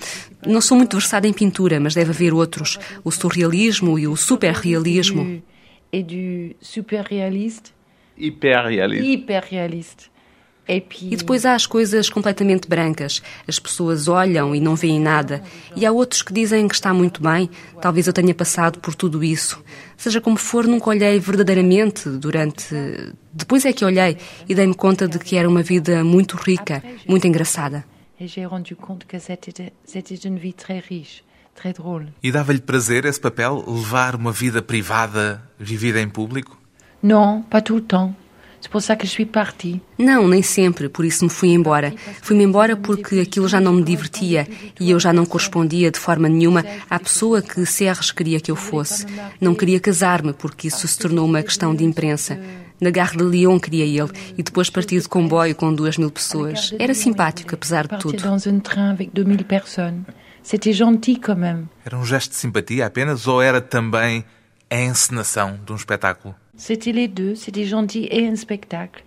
Não 0.47 0.61
sou 0.61 0.77
muito 0.79 0.97
versada 0.97 1.27
em 1.27 1.33
pintura, 1.33 1.79
mas 1.81 1.94
deve 1.94 2.11
haver 2.12 2.33
outros. 2.33 2.79
O 3.05 3.11
surrealismo 3.11 3.99
e 3.99 4.07
o 4.07 4.16
superrealismo. 4.16 5.25
Du- 5.25 5.42
et 5.92 6.03
du 6.05 6.55
super 6.61 7.03
réaliste, 8.18 8.26
Hiperrealista. 8.26 9.12
hyper 9.12 9.44
réaliste. 9.50 10.11
Et 10.68 10.83
puis 10.83 11.09
E 11.11 11.16
depois 11.16 11.46
há 11.46 11.54
as 11.54 11.66
coisas 11.66 12.11
completamente 12.11 12.68
brancas. 12.68 13.22
As 13.46 13.59
pessoas 13.59 14.07
olham 14.07 14.54
e 14.54 14.61
não 14.61 14.76
veem 14.76 15.00
nada. 15.00 15.42
E 15.74 15.87
há 15.87 15.90
outros 15.90 16.20
que 16.20 16.31
dizem 16.31 16.68
que 16.68 16.74
está 16.74 16.92
muito 16.92 17.22
bem. 17.22 17.48
Talvez 17.81 18.07
eu 18.07 18.12
tenha 18.12 18.35
passado 18.35 18.78
por 18.78 18.94
tudo 18.94 19.24
isso. 19.24 19.64
Seja 19.96 20.20
como 20.20 20.37
for, 20.37 20.66
nunca 20.66 20.90
olhei 20.90 21.18
verdadeiramente 21.18 22.07
durante. 22.11 22.74
Depois 23.33 23.64
é 23.64 23.72
que 23.72 23.83
olhei 23.83 24.18
e 24.46 24.54
dei-me 24.54 24.74
conta 24.74 25.09
de 25.09 25.18
que 25.18 25.37
era 25.37 25.48
uma 25.48 25.62
vida 25.62 26.04
muito 26.04 26.37
rica, 26.37 26.83
muito 27.07 27.26
engraçada. 27.26 27.83
E 32.22 32.31
dava-lhe 32.33 32.61
prazer 32.61 33.04
esse 33.04 33.20
papel, 33.20 33.64
levar 33.66 34.14
uma 34.14 34.33
vida 34.33 34.61
privada 34.61 35.42
vivida 35.59 36.00
em 36.00 36.09
público? 36.09 36.59
Non, 37.02 37.42
pas 37.42 37.61
tout 37.61 37.76
le 37.76 37.82
temps. 37.82 38.14
C'est 38.61 38.70
pour 38.70 38.82
ça 38.82 38.96
que 38.96 39.06
je 39.06 39.12
suis 39.12 39.24
partie. 39.24 39.80
Não, 39.98 40.26
nem 40.26 40.42
sempre, 40.42 40.88
por 40.88 41.04
isso 41.04 41.24
me 41.24 41.30
fui 41.30 41.50
embora. 41.50 41.92
Fui-me 42.22 42.42
embora 42.42 42.76
porque 42.76 43.20
aquilo 43.20 43.46
já 43.46 43.61
não 43.61 43.72
me 43.72 43.84
divertia 43.84 44.48
e 44.80 44.90
eu 44.90 44.98
já 44.98 45.12
não 45.12 45.24
correspondia 45.24 45.92
de 45.92 45.98
forma 45.98 46.28
nenhuma 46.28 46.64
à 46.90 46.98
pessoa 46.98 47.40
que 47.40 47.64
Serres 47.64 48.11
queria 48.11 48.40
que 48.40 48.50
eu 48.50 48.56
fosse. 48.56 49.06
Não 49.40 49.54
queria 49.54 49.78
casar-me 49.78 50.32
porque 50.32 50.66
isso 50.66 50.88
se 50.88 50.98
tornou 50.98 51.24
uma 51.24 51.42
questão 51.42 51.72
de 51.72 51.84
imprensa. 51.84 52.38
Na 52.80 52.90
Gare 52.90 53.16
de 53.16 53.24
Lyon 53.24 53.58
queria 53.61 53.84
ele 53.84 54.11
e 54.37 54.42
depois 54.42 54.70
partir 54.70 55.00
de 55.00 55.08
comboio 55.08 55.54
com 55.54 55.72
duas 55.72 55.96
mil 55.96 56.11
pessoas. 56.11 56.74
Era 56.78 56.94
simpático, 56.94 57.54
apesar 57.54 57.87
de 57.87 57.96
tudo. 57.98 58.20
dans 58.22 58.46
un 58.46 58.58
train 58.61 58.90
avec 58.90 59.11
2000 59.14 59.44
personnes. 59.44 60.04
C'était 60.42 60.72
gentil 60.72 61.20
quand 61.20 61.38
même. 61.38 61.68
Era 61.84 61.96
um 61.96 62.04
gesto 62.04 62.30
de 62.30 62.37
simpatia 62.37 62.87
apenas 62.87 63.26
ou 63.26 63.40
era 63.40 63.61
também 63.61 64.24
a 64.70 64.76
encenação 64.76 65.58
de 65.64 65.72
um 65.72 65.76
espetáculo? 65.76 66.34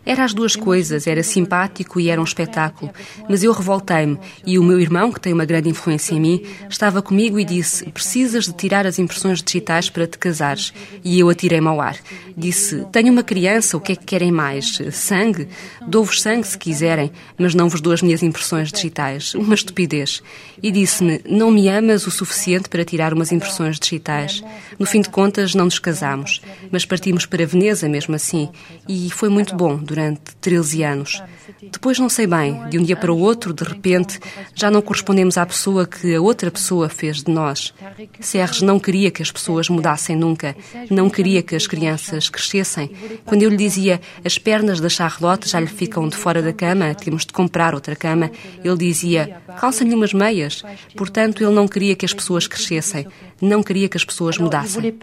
Era 0.06 0.24
as 0.24 0.34
duas 0.34 0.56
coisas, 0.56 1.06
era 1.06 1.22
simpático 1.22 2.00
e 2.00 2.10
era 2.10 2.22
um 2.22 2.24
espetáculo. 2.24 2.90
Mas 3.28 3.44
eu 3.44 3.52
revoltei-me 3.52 4.18
e 4.46 4.58
o 4.58 4.64
meu 4.64 4.80
irmão, 4.80 5.12
que 5.12 5.20
tem 5.20 5.34
uma 5.34 5.44
grande 5.44 5.68
influência 5.68 6.16
em 6.16 6.20
mim, 6.22 6.44
estava 6.70 7.02
comigo 7.02 7.38
e 7.38 7.44
disse: 7.44 7.92
Precisas 7.92 8.46
de 8.46 8.54
tirar 8.54 8.88
as 8.88 8.98
impressões 8.98 9.44
digitais 9.44 9.90
para 9.90 10.08
te 10.08 10.18
casares. 10.18 10.74
E 11.04 11.20
eu 11.20 11.30
atirei-me 11.30 11.68
ao 11.68 11.82
ar. 11.82 11.98
Disse: 12.38 12.86
Tenho 12.90 13.12
uma 13.12 13.22
criança, 13.22 13.76
o 13.76 13.82
que 13.82 13.92
é 13.92 13.96
que 13.98 14.06
querem 14.06 14.32
mais? 14.32 14.80
Sangue? 14.94 15.50
Dou-vos 15.86 16.22
sangue 16.22 16.48
se 16.48 16.58
quiserem, 16.58 17.12
mas 17.38 17.54
não 17.54 17.68
vos 17.68 17.82
dou 17.82 17.92
as 17.92 18.02
minhas 18.02 18.24
impressões 18.24 18.72
digitais. 18.72 19.36
Uma 19.36 19.56
estupidez. 19.56 20.24
E 20.64 20.72
disse-me: 20.72 21.20
Não 21.28 21.52
me 21.52 21.68
amas 21.68 22.08
o 22.08 22.12
suficiente 22.12 22.70
para 22.70 22.86
tirar 22.86 23.14
umas 23.14 23.34
impressões 23.34 23.78
digitais. 23.78 24.42
No 24.80 24.86
fim 24.86 25.02
de 25.02 25.10
contas, 25.10 25.54
não 25.54 25.66
nos 25.66 25.80
casamos, 25.80 26.42
mas 26.72 26.86
partimos 26.86 27.26
para 27.26 27.41
Veneza 27.46 27.88
mesmo 27.88 28.16
assim. 28.16 28.50
E 28.88 29.10
foi 29.12 29.30
muito 29.30 29.56
bom 29.56 29.78
durante 29.78 30.36
13 30.40 30.84
anos. 30.84 31.22
Depois 31.72 32.00
não 32.00 32.10
sei 32.10 32.26
bem, 32.26 32.68
de 32.70 32.80
um 32.80 32.84
dia 32.84 32.96
para 32.96 33.12
o 33.12 33.20
outro, 33.20 33.54
de 33.54 33.64
repente, 33.64 34.20
já 34.56 34.72
não 34.72 34.82
correspondemos 34.82 35.38
à 35.38 35.46
pessoa 35.46 35.86
que 35.86 36.16
a 36.16 36.22
outra 36.22 36.50
pessoa 36.50 36.90
fez 36.90 37.24
de 37.24 37.32
nós. 37.32 37.74
Serres 38.20 38.62
não 38.62 38.80
queria 38.80 39.12
que 39.12 39.22
as 39.22 39.32
pessoas 39.32 39.70
mudassem 39.70 40.16
nunca, 40.16 40.56
não 40.90 41.10
queria 41.10 41.44
que 41.44 41.56
as 41.56 41.68
crianças 41.68 42.30
crescessem. 42.30 42.92
Quando 43.26 43.44
eu 43.44 43.50
lhe 43.50 43.58
dizia 43.58 44.02
as 44.24 44.38
pernas 44.38 44.80
da 44.80 44.90
Charlotte 44.90 45.48
já 45.48 45.60
lhe 45.60 45.68
ficam 45.68 46.08
de 46.08 46.16
fora 46.16 46.42
da 46.42 46.54
cama, 46.54 46.96
temos 46.96 47.26
de 47.26 47.34
comprar 47.34 47.74
outra 47.74 47.96
cama, 47.96 48.32
ele 48.64 48.78
dizia 48.78 49.42
calça-lhe 49.60 49.94
umas 49.94 50.14
meias. 50.14 50.64
Portanto, 50.96 51.44
ele 51.44 51.54
não 51.54 51.68
queria 51.68 51.96
que 51.96 52.06
as 52.06 52.14
pessoas 52.14 52.48
crescessem, 52.48 53.08
não 53.42 53.62
queria 53.62 53.88
que 53.88 53.98
as 53.98 54.06
pessoas 54.06 54.38
mudassem. 54.38 54.94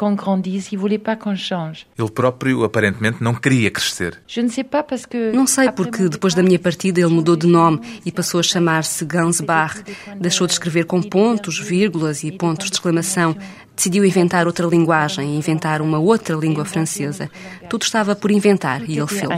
Qu'on 0.00 0.14
grandisse, 0.14 0.72
il 0.72 0.78
voulait 0.78 0.98
pas 0.98 1.14
qu'on 1.14 1.36
change. 1.36 1.86
Ele 1.98 2.10
próprio, 2.10 2.64
aparentemente, 2.64 3.22
não 3.22 3.34
queria 3.34 3.70
crescer. 3.70 4.18
Je 4.26 4.40
ne 4.40 4.48
sais 4.48 4.64
pas 4.64 4.82
parce 4.82 5.04
que 5.04 5.30
Não 5.32 5.46
sei 5.46 5.70
porque 5.70 6.08
depois 6.08 6.32
da 6.34 6.42
minha 6.42 6.58
partida 6.58 7.00
ele 7.00 7.10
mudou 7.10 7.36
de 7.36 7.46
nome 7.46 7.80
e 8.06 8.10
passou 8.10 8.40
a 8.40 8.42
chamar-se 8.42 9.04
Gansbach. 9.04 9.82
Deixou 10.18 10.46
de 10.46 10.54
escrever 10.54 10.86
com 10.86 11.02
pontos, 11.02 11.58
vírgulas 11.58 12.24
e 12.24 12.32
pontos 12.32 12.70
de 12.70 12.76
exclamação. 12.76 13.36
Decidiu 13.74 14.04
inventar 14.04 14.46
outra 14.46 14.66
linguagem, 14.66 15.36
inventar 15.36 15.80
uma 15.80 15.98
outra 15.98 16.36
língua 16.36 16.64
francesa. 16.64 17.30
Tudo 17.68 17.82
estava 17.82 18.14
por 18.14 18.30
inventar 18.30 18.82
e 18.82 18.98
ele 18.98 19.06
fez. 19.06 19.28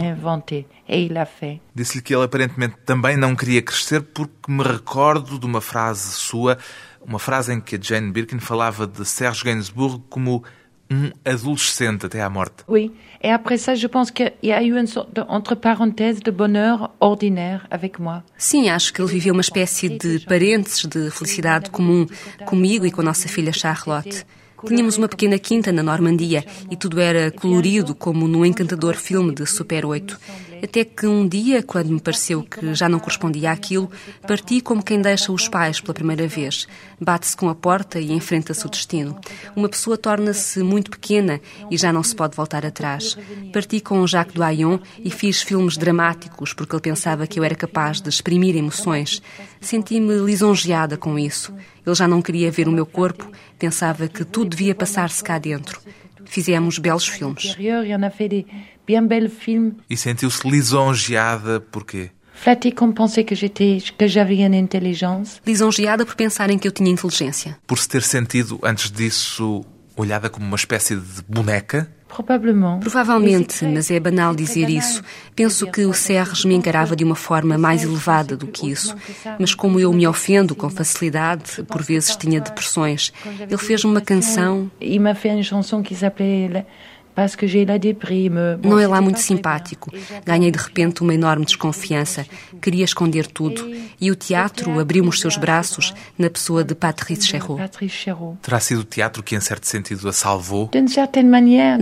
Disse-lhe 1.73 2.01
que 2.01 2.13
ele 2.13 2.25
aparentemente 2.25 2.75
também 2.85 3.15
não 3.15 3.35
queria 3.35 3.61
crescer 3.61 4.01
porque 4.01 4.51
me 4.51 4.63
recordo 4.63 5.39
de 5.39 5.45
uma 5.45 5.61
frase 5.61 6.11
sua, 6.11 6.57
uma 7.05 7.19
frase 7.19 7.53
em 7.53 7.61
que 7.61 7.75
a 7.75 7.79
Jane 7.81 8.11
Birkin 8.11 8.39
falava 8.39 8.85
de 8.85 9.05
Serge 9.05 9.43
Gainsbourg 9.43 10.03
como 10.09 10.43
um 10.93 11.11
adolescente 11.25 12.05
até 12.05 12.21
à 12.21 12.29
morte. 12.29 12.63
Oui, 12.67 12.91
et 13.21 13.29
après 13.29 13.57
ça, 13.57 13.75
je 13.75 13.87
pense 13.87 14.11
qu'il 14.11 14.33
y 14.43 14.51
a 14.51 14.61
eu 14.61 14.77
une 14.77 14.87
sorte 14.87 15.19
entre 15.27 15.55
parenthèses 15.55 16.21
de 16.21 16.31
bonheur 16.31 16.91
ordinaire 16.99 17.67
avec 17.71 17.99
moi. 17.99 18.23
Sim, 18.37 18.69
acho 18.69 18.93
que 18.93 19.01
ele 19.01 19.11
viveu 19.11 19.33
uma 19.33 19.41
espécie 19.41 19.89
de 19.89 20.19
parênteses 20.25 20.85
de 20.85 21.09
felicidade 21.09 21.69
comum 21.69 22.05
comigo 22.45 22.85
e 22.85 22.91
com 22.91 23.01
a 23.01 23.05
nossa 23.05 23.27
filha 23.27 23.51
Charlotte. 23.51 24.25
Tínhamos 24.65 24.97
uma 24.97 25.07
pequena 25.07 25.37
quinta 25.37 25.71
na 25.71 25.83
Normandia 25.83 26.45
e 26.71 26.75
tudo 26.75 26.99
era 26.99 27.31
colorido 27.31 27.93
como 27.93 28.27
num 28.27 28.45
encantador 28.45 28.95
filme 28.95 29.33
de 29.33 29.45
Super 29.45 29.85
8. 29.85 30.19
Até 30.63 30.85
que 30.85 31.05
um 31.05 31.27
dia, 31.27 31.61
quando 31.61 31.89
me 31.89 31.99
pareceu 31.99 32.41
que 32.41 32.73
já 32.73 32.87
não 32.87 32.97
correspondia 32.97 33.51
àquilo, 33.51 33.91
parti 34.25 34.61
como 34.61 34.81
quem 34.81 35.01
deixa 35.01 35.29
os 35.29 35.49
pais 35.49 35.81
pela 35.81 35.93
primeira 35.93 36.25
vez. 36.25 36.69
Bate-se 37.01 37.35
com 37.35 37.49
a 37.49 37.55
porta 37.55 37.99
e 37.99 38.13
enfrenta-se 38.13 38.65
o 38.65 38.69
destino. 38.69 39.19
Uma 39.57 39.67
pessoa 39.67 39.97
torna-se 39.97 40.63
muito 40.63 40.91
pequena 40.91 41.41
e 41.69 41.75
já 41.75 41.91
não 41.91 42.01
se 42.01 42.15
pode 42.15 42.37
voltar 42.37 42.65
atrás. 42.65 43.17
Parti 43.51 43.81
com 43.81 44.07
Jacques 44.07 44.35
Doyon 44.35 44.79
e 45.03 45.11
fiz 45.11 45.41
filmes 45.41 45.75
dramáticos 45.75 46.53
porque 46.53 46.73
ele 46.73 46.81
pensava 46.81 47.27
que 47.27 47.37
eu 47.37 47.43
era 47.43 47.55
capaz 47.55 47.99
de 47.99 48.07
exprimir 48.07 48.55
emoções. 48.55 49.21
Senti-me 49.59 50.15
lisonjeada 50.19 50.95
com 50.95 51.19
isso. 51.19 51.53
Ele 51.85 51.95
já 51.95 52.07
não 52.07 52.21
queria 52.21 52.51
ver 52.51 52.67
o 52.67 52.71
meu 52.71 52.85
corpo, 52.85 53.31
pensava 53.59 54.07
que 54.07 54.23
tudo 54.23 54.51
devia 54.51 54.73
passar-se 54.73 55.23
cá 55.23 55.37
dentro. 55.37 55.81
Fizemos 56.25 56.79
belos 56.79 57.07
filmes. 57.07 57.55
E 59.89 59.97
sentiu-se 59.97 60.49
lisonjeada 60.49 61.59
por 61.59 61.85
quê? 61.85 62.11
Flatté 62.33 62.71
como 62.71 62.93
pensei 62.93 63.23
que 63.23 63.35
que 63.35 64.07
j'avais 64.07 64.39
une 64.39 64.57
intelligence. 64.57 65.39
Lisonjeada 65.45 66.05
por 66.05 66.15
pensar 66.15 66.49
em 66.49 66.57
que 66.57 66.67
eu 66.67 66.71
tinha 66.71 66.89
inteligência. 66.89 67.57
Por 67.67 67.77
se 67.77 67.87
ter 67.87 68.01
sentido 68.01 68.59
antes 68.63 68.91
disso 68.91 69.63
olhada 69.95 70.29
como 70.29 70.45
uma 70.45 70.55
espécie 70.55 70.95
de 70.95 71.21
boneca? 71.29 71.89
Provavelmente, 72.79 73.65
mas 73.65 73.89
é 73.89 73.99
banal 73.99 74.35
dizer 74.35 74.69
isso. 74.69 75.01
Penso 75.35 75.65
que 75.71 75.85
o 75.85 75.93
Serres 75.93 76.45
me 76.45 76.53
encarava 76.53 76.95
de 76.95 77.03
uma 77.03 77.15
forma 77.15 77.57
mais 77.57 77.83
elevada 77.83 78.37
do 78.37 78.47
que 78.47 78.69
isso. 78.69 78.95
Mas 79.39 79.55
como 79.55 79.79
eu 79.79 79.91
me 79.91 80.07
ofendo 80.07 80.55
com 80.55 80.69
facilidade, 80.69 81.63
por 81.67 81.81
vezes 81.81 82.15
tinha 82.15 82.39
depressões, 82.39 83.11
ele 83.39 83.57
fez 83.57 83.83
uma 83.83 84.01
canção. 84.01 84.69
Il 84.79 84.99
m'a 85.01 85.15
fait 85.15 85.33
une 85.33 85.43
chanson 85.43 85.81
qui 85.81 85.95
s'appelait 85.95 86.65
não 88.61 88.79
é 88.79 88.87
lá 88.87 89.01
muito 89.01 89.19
simpático. 89.19 89.91
Ganhei 90.25 90.51
de 90.51 90.57
repente 90.57 91.01
uma 91.01 91.13
enorme 91.13 91.45
desconfiança. 91.45 92.25
Queria 92.61 92.83
esconder 92.83 93.27
tudo. 93.27 93.71
E 94.01 94.11
o 94.11 94.15
teatro 94.15 94.79
abriu-me 94.79 95.09
os 95.09 95.19
seus 95.19 95.37
braços 95.37 95.93
na 96.17 96.29
pessoa 96.29 96.63
de 96.63 96.75
Patrice 96.75 97.27
Chéreau. 97.27 97.59
Terá 98.41 98.59
sido 98.59 98.81
o 98.81 98.83
teatro 98.83 99.21
que, 99.21 99.35
em 99.35 99.39
certo 99.39 99.67
sentido, 99.67 100.07
a 100.09 100.13
salvou? 100.13 100.67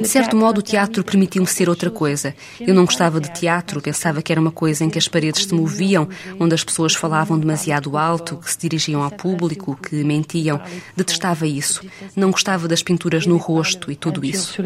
De 0.02 0.08
certo 0.08 0.36
modo, 0.36 0.60
o 0.60 0.62
teatro 0.62 1.04
permitiu-me 1.04 1.48
ser 1.48 1.70
outra 1.70 1.90
coisa. 1.90 2.36
Eu 2.60 2.74
não 2.74 2.86
gostava 2.86 3.20
de 3.20 3.32
teatro, 3.34 3.82
pensava 3.82 4.22
que 4.22 4.32
era 4.32 4.42
uma 4.42 4.52
coisa 4.52 4.84
em 4.84 4.90
que 4.90 4.98
as 4.98 5.08
paredes 5.08 5.46
se 5.46 5.54
moviam, 5.54 6.08
onde 6.40 6.54
as 6.54 6.64
pessoas 6.64 6.94
falavam 6.94 7.40
demasiado 7.40 7.98
alto, 7.98 8.38
que 8.38 8.52
se 8.52 8.60
dirigiam 8.60 9.02
ao 9.02 9.12
público, 9.12 9.76
que 9.76 10.04
mentiam. 10.04 10.62
Detestava 10.96 11.48
isso. 11.48 11.84
Não 12.16 12.32
gostava 12.32 12.68
das 12.68 12.84
pinturas 12.84 13.26
no 13.26 13.38
rosto 13.38 13.92
e 13.92 13.96
tudo 13.96 14.24
isso 14.26 14.62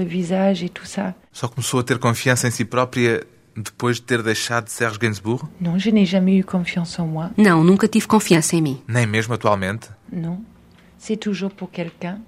et 0.63 0.69
tout 0.69 0.85
ça. 0.85 1.13
Só 1.31 1.47
começou 1.47 1.79
a 1.79 1.83
ter 1.83 1.97
confiança 1.99 2.47
em 2.47 2.51
si 2.51 2.65
própria 2.65 3.25
depois 3.55 3.97
de 3.97 4.01
ter 4.03 4.21
deixado 4.21 4.67
Serge 4.67 4.97
Gainsbourg? 4.99 5.43
Non, 5.59 5.77
je 5.77 5.89
n'ai 5.89 6.05
jamais 6.05 6.39
eu 6.39 6.43
confiance 6.43 6.99
en 7.01 7.07
moi. 7.07 7.31
Não, 7.37 7.63
nunca 7.63 7.87
tive 7.87 8.07
confiança 8.07 8.55
em 8.55 8.61
mim. 8.61 8.81
Nem 8.87 9.05
mesmo 9.07 9.33
atualmente? 9.33 9.89
Non. 10.11 10.39
C'est 10.97 11.17
toujours 11.17 11.51
pour 11.51 11.69
quelqu'un. 11.71 12.19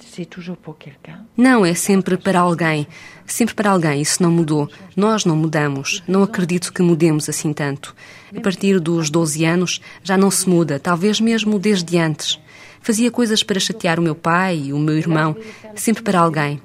C'est 0.00 0.24
toujours 0.24 0.56
pour 0.56 0.78
quelqu'un. 0.78 1.26
Não, 1.36 1.64
é 1.64 1.74
sempre 1.74 2.16
para 2.16 2.40
alguém. 2.40 2.86
Sempre 3.26 3.54
para 3.54 3.70
alguém. 3.70 4.00
Isso 4.00 4.22
não 4.22 4.30
mudou. 4.30 4.70
Nós 4.96 5.24
não 5.24 5.36
mudamos. 5.36 6.02
Não 6.08 6.22
acredito 6.22 6.72
que 6.72 6.82
mudemos 6.82 7.28
assim 7.28 7.52
tanto. 7.52 7.94
A 8.36 8.40
partir 8.40 8.78
dos 8.80 9.10
12 9.10 9.44
anos 9.44 9.80
já 10.02 10.16
não 10.16 10.30
se 10.30 10.48
muda, 10.48 10.78
talvez 10.78 11.20
mesmo 11.20 11.58
desde 11.58 11.98
antes. 11.98 12.38
Fazia 12.80 13.10
coisas 13.10 13.42
para 13.42 13.60
chatear 13.60 13.98
o 13.98 14.02
meu 14.02 14.14
pai 14.14 14.62
e 14.66 14.72
o 14.72 14.78
meu 14.78 14.96
irmão, 14.96 15.36
sempre 15.74 16.02
para 16.02 16.20
alguém. 16.20 16.60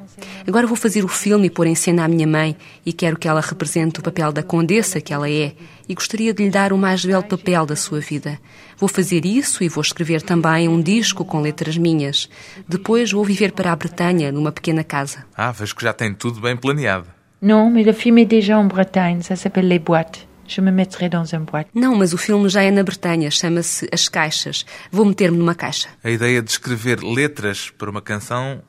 Agora 0.47 0.67
vou 0.67 0.75
fazer 0.75 1.03
o 1.03 1.07
filme 1.07 1.47
e 1.47 1.49
pôr 1.49 1.67
em 1.67 1.75
cena 1.75 2.05
a 2.05 2.07
minha 2.07 2.27
mãe 2.27 2.55
e 2.85 2.93
quero 2.93 3.17
que 3.17 3.27
ela 3.27 3.41
represente 3.41 3.99
o 3.99 4.03
papel 4.03 4.31
da 4.31 4.43
condessa 4.43 5.01
que 5.01 5.13
ela 5.13 5.29
é 5.29 5.53
e 5.87 5.93
gostaria 5.93 6.33
de 6.33 6.43
lhe 6.43 6.49
dar 6.49 6.71
o 6.71 6.77
mais 6.77 7.03
belo 7.03 7.23
papel 7.23 7.65
da 7.65 7.75
sua 7.75 7.99
vida. 7.99 8.39
Vou 8.77 8.87
fazer 8.87 9.25
isso 9.25 9.63
e 9.63 9.69
vou 9.69 9.81
escrever 9.81 10.21
também 10.21 10.67
um 10.67 10.81
disco 10.81 11.25
com 11.25 11.41
letras 11.41 11.77
minhas. 11.77 12.29
Depois 12.67 13.11
vou 13.11 13.23
viver 13.23 13.51
para 13.51 13.71
a 13.71 13.75
Bretanha, 13.75 14.31
numa 14.31 14.51
pequena 14.51 14.83
casa. 14.83 15.25
Ah, 15.35 15.51
vejo 15.51 15.75
que 15.75 15.83
já 15.83 15.93
tem 15.93 16.13
tudo 16.13 16.39
bem 16.39 16.55
planeado. 16.55 17.07
Não, 17.41 17.69
mas 17.69 17.87
o 17.87 17.93
filme 17.93 18.21
é 18.21 18.25
déjà 18.25 18.57
en 18.57 18.67
Bretagne, 18.67 19.21
ça 19.21 19.35
s'appelle 19.35 19.67
Les 19.67 19.79
Boîtes. 19.79 20.25
Je 20.47 20.61
me 20.61 20.71
mettrai 20.71 21.09
dans 21.09 21.33
un 21.33 21.41
boîte. 21.41 21.69
Não, 21.73 21.95
mas 21.95 22.13
o 22.13 22.17
filme 22.17 22.49
já 22.49 22.61
é 22.63 22.71
na 22.71 22.83
Bretanha, 22.83 23.31
chama-se 23.31 23.87
As 23.91 24.09
Caixas. 24.09 24.65
Vou 24.91 25.05
meter-me 25.05 25.37
numa 25.37 25.55
caixa. 25.55 25.87
A 26.03 26.09
ideia 26.09 26.41
de 26.41 26.51
escrever 26.51 27.01
letras 27.01 27.69
para 27.69 27.89
uma 27.89 28.01
canção 28.01 28.61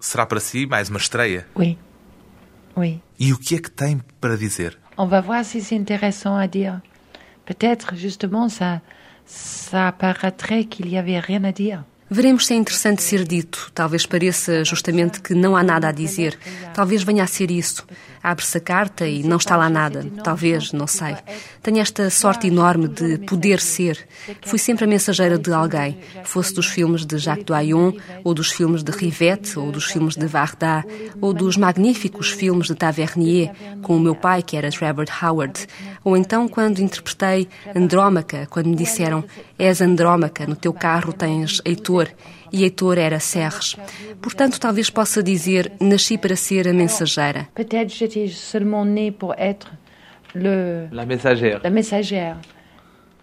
será 0.00 0.26
para 0.26 0.40
si 0.40 0.66
mais 0.66 0.88
uma 0.88 0.98
estreia? 0.98 1.46
Oui. 1.56 1.78
Oui. 2.76 3.00
E 3.18 3.32
o 3.32 3.38
que 3.38 3.54
é 3.54 3.58
que 3.58 3.70
tem 3.70 4.00
para 4.20 4.36
dizer? 4.36 4.76
On 4.96 5.06
va 5.06 5.20
voir 5.20 5.44
si 5.44 5.60
c'est 5.60 5.76
intéressant 5.76 6.36
à 6.36 6.46
dire. 6.46 6.80
Peut-être, 7.46 7.94
justement, 7.94 8.48
ça, 8.48 8.80
ça 9.26 9.88
apparaîtrait 9.88 10.64
qu'il 10.64 10.88
y 10.88 10.96
avait 10.96 11.18
rien 11.18 11.44
à 11.44 11.52
dire. 11.52 11.84
Veremos 12.10 12.46
se 12.46 12.52
é 12.52 12.56
interessante 12.56 13.02
ser 13.02 13.24
dito. 13.24 13.70
Talvez 13.74 14.06
pareça 14.06 14.62
justamente 14.64 15.20
que 15.20 15.34
não 15.34 15.56
há 15.56 15.62
nada 15.62 15.88
a 15.88 15.92
dizer. 15.92 16.38
Talvez 16.74 17.02
venha 17.02 17.24
a 17.24 17.26
ser 17.26 17.50
isso. 17.50 17.86
Abre-se 18.24 18.56
a 18.56 18.60
carta 18.60 19.06
e 19.06 19.22
não 19.22 19.36
está 19.36 19.54
lá 19.54 19.68
nada. 19.68 20.02
Talvez, 20.24 20.72
não 20.72 20.86
sei. 20.86 21.14
Tenho 21.62 21.78
esta 21.78 22.08
sorte 22.08 22.46
enorme 22.46 22.88
de 22.88 23.18
poder 23.18 23.60
ser. 23.60 23.98
Fui 24.46 24.58
sempre 24.58 24.84
a 24.84 24.88
mensageira 24.88 25.38
de 25.38 25.52
alguém, 25.52 25.98
fosse 26.24 26.54
dos 26.54 26.66
filmes 26.66 27.04
de 27.04 27.18
Jacques 27.18 27.44
Doyon, 27.44 27.92
ou 28.24 28.32
dos 28.32 28.50
filmes 28.50 28.82
de 28.82 28.90
Rivette, 28.92 29.58
ou 29.58 29.70
dos 29.70 29.84
filmes 29.84 30.16
de 30.16 30.26
Varda, 30.26 30.82
ou 31.20 31.34
dos 31.34 31.58
magníficos 31.58 32.30
filmes 32.30 32.68
de 32.68 32.74
Tavernier, 32.74 33.52
com 33.82 33.94
o 33.94 34.00
meu 34.00 34.14
pai, 34.14 34.42
que 34.42 34.56
era 34.56 34.70
Trevor 34.70 35.04
Howard. 35.22 35.66
Ou 36.02 36.16
então 36.16 36.48
quando 36.48 36.78
interpretei 36.78 37.46
Andrómaca, 37.76 38.46
quando 38.48 38.70
me 38.70 38.76
disseram: 38.76 39.22
És 39.58 39.82
Andrómaca, 39.82 40.46
no 40.46 40.56
teu 40.56 40.72
carro 40.72 41.12
tens 41.12 41.60
Heitor 41.62 42.08
e 42.54 42.62
Heitor 42.62 42.98
era 42.98 43.18
Serres. 43.18 43.74
Portanto, 44.22 44.60
talvez 44.60 44.88
possa 44.88 45.20
dizer, 45.20 45.72
nasci 45.80 46.16
para 46.16 46.36
ser 46.36 46.68
a 46.68 46.72
mensageira. 46.72 47.48
Peut-être 47.52 47.92
j'étais 47.92 48.28
seulement 48.28 48.84
née 48.84 49.10
pour 49.10 49.34
être 49.36 49.72
le... 50.34 50.86
La 50.92 51.04
mensagère. 51.04 51.60
La 51.64 51.70
mensagère. 51.70 52.36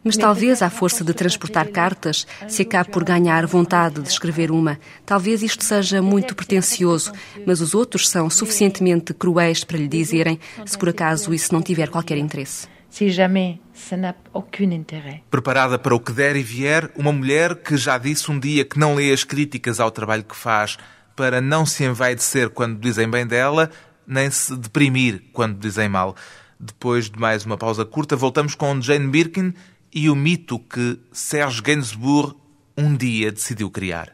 Mas 0.04 0.18
talvez, 0.18 0.64
à 0.64 0.70
força 0.70 1.04
de 1.04 1.14
transportar 1.14 1.70
cartas, 1.70 2.26
se 2.48 2.64
acabe 2.64 2.90
por 2.90 3.04
ganhar 3.04 3.46
vontade 3.46 4.02
de 4.02 4.10
escrever 4.10 4.52
uma. 4.52 4.80
Talvez 5.06 5.44
isto 5.44 5.64
seja 5.64 6.02
muito 6.02 6.36
pretencioso, 6.36 7.12
mas 7.46 7.62
os 7.62 7.76
outros 7.76 8.10
são 8.10 8.28
suficientemente 8.30 9.14
cruéis 9.14 9.64
para 9.64 9.78
lhe 9.78 9.88
dizerem 9.88 10.40
se 10.66 10.78
por 10.78 10.90
acaso 10.90 11.34
isso 11.34 11.54
não 11.54 11.62
tiver 11.62 11.90
qualquer 11.90 12.18
interesse. 12.18 12.68
Si 12.92 13.10
jamais 13.10 13.58
ça 13.74 13.96
n'a 13.96 14.14
aucun 14.34 14.72
intérêt. 14.72 15.24
Preparada 15.32 15.80
para 15.80 15.96
o 15.96 16.00
que 16.00 16.12
der 16.12 16.36
e 16.36 16.44
vier, 16.44 16.92
uma 16.96 17.14
mulher 17.14 17.56
que 17.56 17.78
já 17.78 17.98
disse 17.98 18.30
um 18.30 18.38
dia 18.38 18.66
que 18.66 18.78
não 18.78 18.96
lê 18.96 19.14
as 19.14 19.24
críticas 19.24 19.80
ao 19.80 19.90
trabalho 19.90 20.26
que 20.26 20.36
faz 20.36 20.78
para 21.16 21.40
não 21.40 21.66
se 21.66 21.86
envaidecer 21.86 22.50
quando 22.50 22.78
dizem 22.80 23.10
bem 23.10 23.26
dela, 23.26 23.72
nem 24.06 24.30
se 24.30 24.56
deprimir 24.58 25.24
quando 25.32 25.58
dizem 25.58 25.88
mal. 25.88 26.18
Depois 26.60 27.10
de 27.10 27.18
mais 27.18 27.46
uma 27.46 27.58
pausa 27.58 27.86
curta, 27.86 28.18
voltamos 28.18 28.56
com 28.56 28.82
Jane 28.82 29.08
Birkin 29.08 29.54
e 29.94 30.10
o 30.10 30.16
mito 30.16 30.60
que 30.60 31.00
Serge 31.14 31.62
Gainsbourg 31.62 32.36
um 32.78 32.94
dia 32.94 33.32
decidiu 33.32 33.72
criar. 33.72 34.14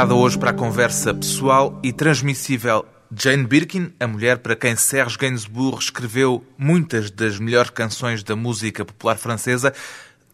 Convidada 0.00 0.18
hoje 0.18 0.38
para 0.38 0.48
a 0.48 0.54
conversa 0.54 1.12
pessoal 1.12 1.78
e 1.82 1.92
transmissível 1.92 2.86
Jane 3.14 3.46
Birkin, 3.46 3.92
a 4.00 4.06
mulher 4.06 4.38
para 4.38 4.56
quem 4.56 4.74
Serge 4.74 5.18
Gainsbourg 5.18 5.78
escreveu 5.78 6.42
muitas 6.56 7.10
das 7.10 7.38
melhores 7.38 7.68
canções 7.68 8.22
da 8.22 8.34
música 8.34 8.82
popular 8.82 9.18
francesa, 9.18 9.74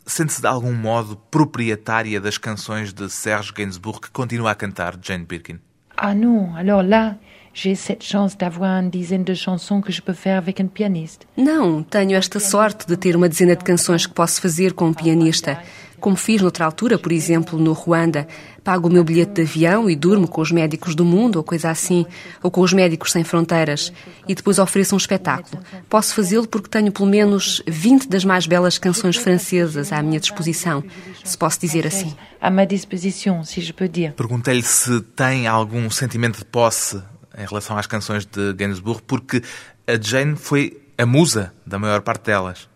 sente-se 0.07 0.41
de 0.41 0.47
algum 0.47 0.73
modo 0.73 1.17
proprietária 1.33 2.21
das 2.21 2.39
canções 2.39 2.93
de 2.93 3.11
Serge 3.11 3.53
Gainsbourg 3.53 4.03
que 4.03 4.11
continua 4.13 4.53
a 4.53 4.55
cantar 4.55 4.97
Jane 5.03 5.25
Birkin? 5.25 5.59
Ah 5.97 6.15
non, 6.15 6.55
alors 6.55 6.85
là, 6.85 7.17
j'ai 7.53 7.75
cette 7.75 8.05
chance 8.05 8.37
d'avoir 8.37 8.81
une 8.81 8.91
dizaine 8.91 9.25
de 9.25 9.35
chansons 9.35 9.81
que 9.81 9.91
je 9.91 10.01
peux 10.01 10.15
faire 10.15 10.39
avec 10.39 10.61
un 10.61 10.69
pianiste. 10.69 11.27
Não, 11.37 11.83
tenho 11.83 12.15
esta 12.15 12.39
sorte 12.39 12.87
de 12.87 12.97
ter 12.97 13.17
uma 13.17 13.29
dezena 13.29 13.57
de 13.57 13.65
canções 13.65 14.07
que 14.07 14.15
posso 14.15 14.41
fazer 14.41 14.75
com 14.75 14.89
um 14.89 14.95
pianista. 14.95 15.59
Como 16.07 16.17
fiz 16.17 16.41
noutra 16.41 16.65
altura, 16.65 17.01
por 17.01 17.11
exemplo, 17.11 17.59
no 17.59 17.73
Ruanda. 17.73 18.29
Pago 18.63 18.87
o 18.87 18.93
meu 18.93 19.03
bilhete 19.03 19.33
de 19.33 19.43
avião 19.43 19.91
e 19.91 19.97
durmo 19.97 20.29
com 20.29 20.41
os 20.41 20.53
médicos 20.53 20.95
do 20.95 21.05
mundo, 21.05 21.35
ou 21.35 21.43
coisa 21.43 21.69
assim, 21.69 22.07
ou 22.41 22.49
com 22.49 22.61
os 22.61 22.73
médicos 22.73 23.11
sem 23.11 23.25
fronteiras, 23.25 23.93
e 24.29 24.33
depois 24.33 24.61
ofereço 24.61 24.95
um 24.95 24.99
espetáculo. 24.99 25.61
Posso 25.89 26.15
fazê-lo 26.15 26.47
porque 26.47 26.69
tenho 26.69 26.93
pelo 26.93 27.09
menos 27.09 27.61
20 27.67 28.09
das 28.09 28.25
mais 28.25 28.47
belas 28.47 28.79
canções 28.79 29.17
francesas 29.17 29.91
à 29.91 30.01
minha 30.01 30.21
disposição, 30.21 30.85
se 31.25 31.37
posso 31.37 31.59
dizer 31.59 31.85
assim. 31.89 32.15
À 32.41 32.53
ma 32.53 32.65
disposition, 32.65 33.43
si 33.43 33.61
je 33.61 33.73
peux 33.73 33.89
dire. 33.89 34.13
Perguntei-lhe 34.13 34.63
se 34.63 35.01
tem 35.17 35.49
algum 35.49 35.91
sentimento 35.91 36.39
de 36.39 36.45
posse 36.45 37.03
em 37.37 37.45
relação 37.45 37.77
às 37.77 37.89
canções 37.89 38.25
de 38.25 38.53
Gainsbourg, 38.53 39.03
porque 39.09 39.43
a 39.89 40.01
Jane 40.01 40.37
foi 40.37 40.81
a 40.97 41.05
musa 41.05 41.53
da 41.67 41.81
maior 41.81 42.01
parte 42.03 42.27
delas. 42.27 42.69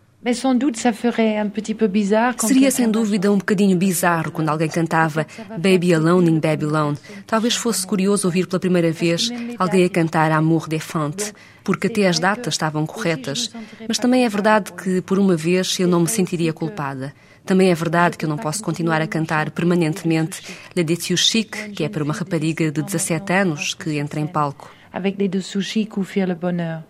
Seria 2.37 2.69
sem 2.69 2.91
dúvida 2.91 3.31
um 3.31 3.39
bocadinho 3.39 3.75
bizarro 3.75 4.31
quando 4.31 4.49
alguém 4.49 4.69
cantava 4.69 5.25
Baby 5.57 5.95
Alone 5.95 6.29
in 6.29 6.39
Babylon. 6.39 6.93
Talvez 7.25 7.55
fosse 7.55 7.87
curioso 7.87 8.27
ouvir 8.27 8.45
pela 8.45 8.59
primeira 8.59 8.91
vez 8.91 9.31
alguém 9.57 9.83
a 9.83 9.89
cantar 9.89 10.31
Amour 10.31 10.69
des 10.69 10.83
Fentes, 10.83 11.33
porque 11.63 11.87
até 11.87 12.07
as 12.07 12.19
datas 12.19 12.53
estavam 12.53 12.85
corretas. 12.85 13.51
Mas 13.87 13.97
também 13.97 14.23
é 14.23 14.29
verdade 14.29 14.71
que, 14.73 15.01
por 15.01 15.17
uma 15.17 15.35
vez, 15.35 15.79
eu 15.79 15.87
não 15.87 16.01
me 16.01 16.07
sentiria 16.07 16.53
culpada. 16.53 17.15
Também 17.43 17.71
é 17.71 17.75
verdade 17.75 18.15
que 18.15 18.25
eu 18.25 18.29
não 18.29 18.37
posso 18.37 18.61
continuar 18.61 19.01
a 19.01 19.07
cantar 19.07 19.49
permanentemente 19.49 20.39
Le 20.75 20.83
Déçu 20.83 21.17
Chic, 21.17 21.73
que 21.73 21.83
é 21.83 21.89
para 21.89 22.03
uma 22.03 22.13
rapariga 22.13 22.69
de 22.71 22.83
17 22.83 23.33
anos 23.33 23.73
que 23.73 23.97
entra 23.97 24.19
em 24.19 24.27
palco. 24.27 24.69
avec 24.93 25.17
les 25.17 25.29
deux 25.29 25.41
sushis 25.41 25.85
couffir 25.85 26.27
le 26.27 26.35
bonheur. 26.35 26.81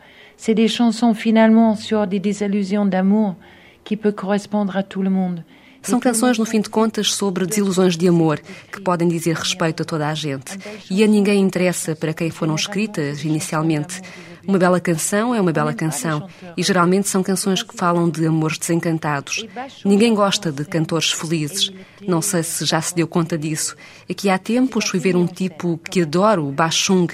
C'est 0.44 0.56
des 0.56 0.68
chansons 0.68 1.14
finalement 1.14 1.76
sur 1.76 2.08
des 2.08 2.20
désillusions 2.20 2.88
d'amour 2.88 3.36
qui 3.84 3.96
peut 3.96 4.12
correspondre 4.12 4.76
à 4.76 4.82
tout 4.82 5.04
le 5.04 5.12
monde. 5.12 5.44
São 5.84 6.00
canções, 6.00 6.40
no 6.40 6.46
fim 6.46 6.62
de 6.62 6.70
contas, 6.70 7.14
sobre 7.14 7.46
desilusões 7.46 7.96
de 7.96 8.08
amor, 8.08 8.40
que 8.72 8.82
podem 8.82 9.08
dizer 9.08 9.36
respeito 9.36 9.84
a 9.84 9.86
toda 9.86 10.08
a 10.08 10.16
gente. 10.16 10.58
E 10.90 11.04
a 11.04 11.08
ninguém 11.08 11.40
interessa 11.42 11.96
para 11.96 12.12
quem 12.12 12.32
foram 12.32 12.56
escritas 12.56 13.24
inicialmente. 13.24 14.02
Uma 14.48 14.58
bela 14.58 14.80
canção 14.80 15.36
é 15.36 15.40
uma 15.40 15.52
bela 15.52 15.76
canção, 15.76 16.28
e 16.58 16.64
geralmente 16.64 17.08
são 17.08 17.22
canções 17.22 17.62
que 17.62 17.76
falam 17.76 18.10
de 18.10 18.26
amores 18.26 18.58
desencantados. 18.58 19.46
Ninguém 19.86 20.16
gosta 20.16 20.52
de 20.52 20.66
cantores 20.66 21.12
felizes. 21.12 21.72
Não 22.08 22.20
sei 22.20 22.42
se 22.42 22.66
já 22.66 22.82
se 22.82 22.96
deu 22.96 23.08
conta 23.08 23.38
disso. 23.38 23.76
Aqui 24.10 24.28
há 24.28 24.40
tempos 24.40 24.90
fui 24.90 25.00
ver 25.00 25.16
um 25.16 25.28
tipo 25.28 25.80
que 25.90 26.02
adoro, 26.02 26.48
o 26.48 26.52
Bachung. 26.52 27.08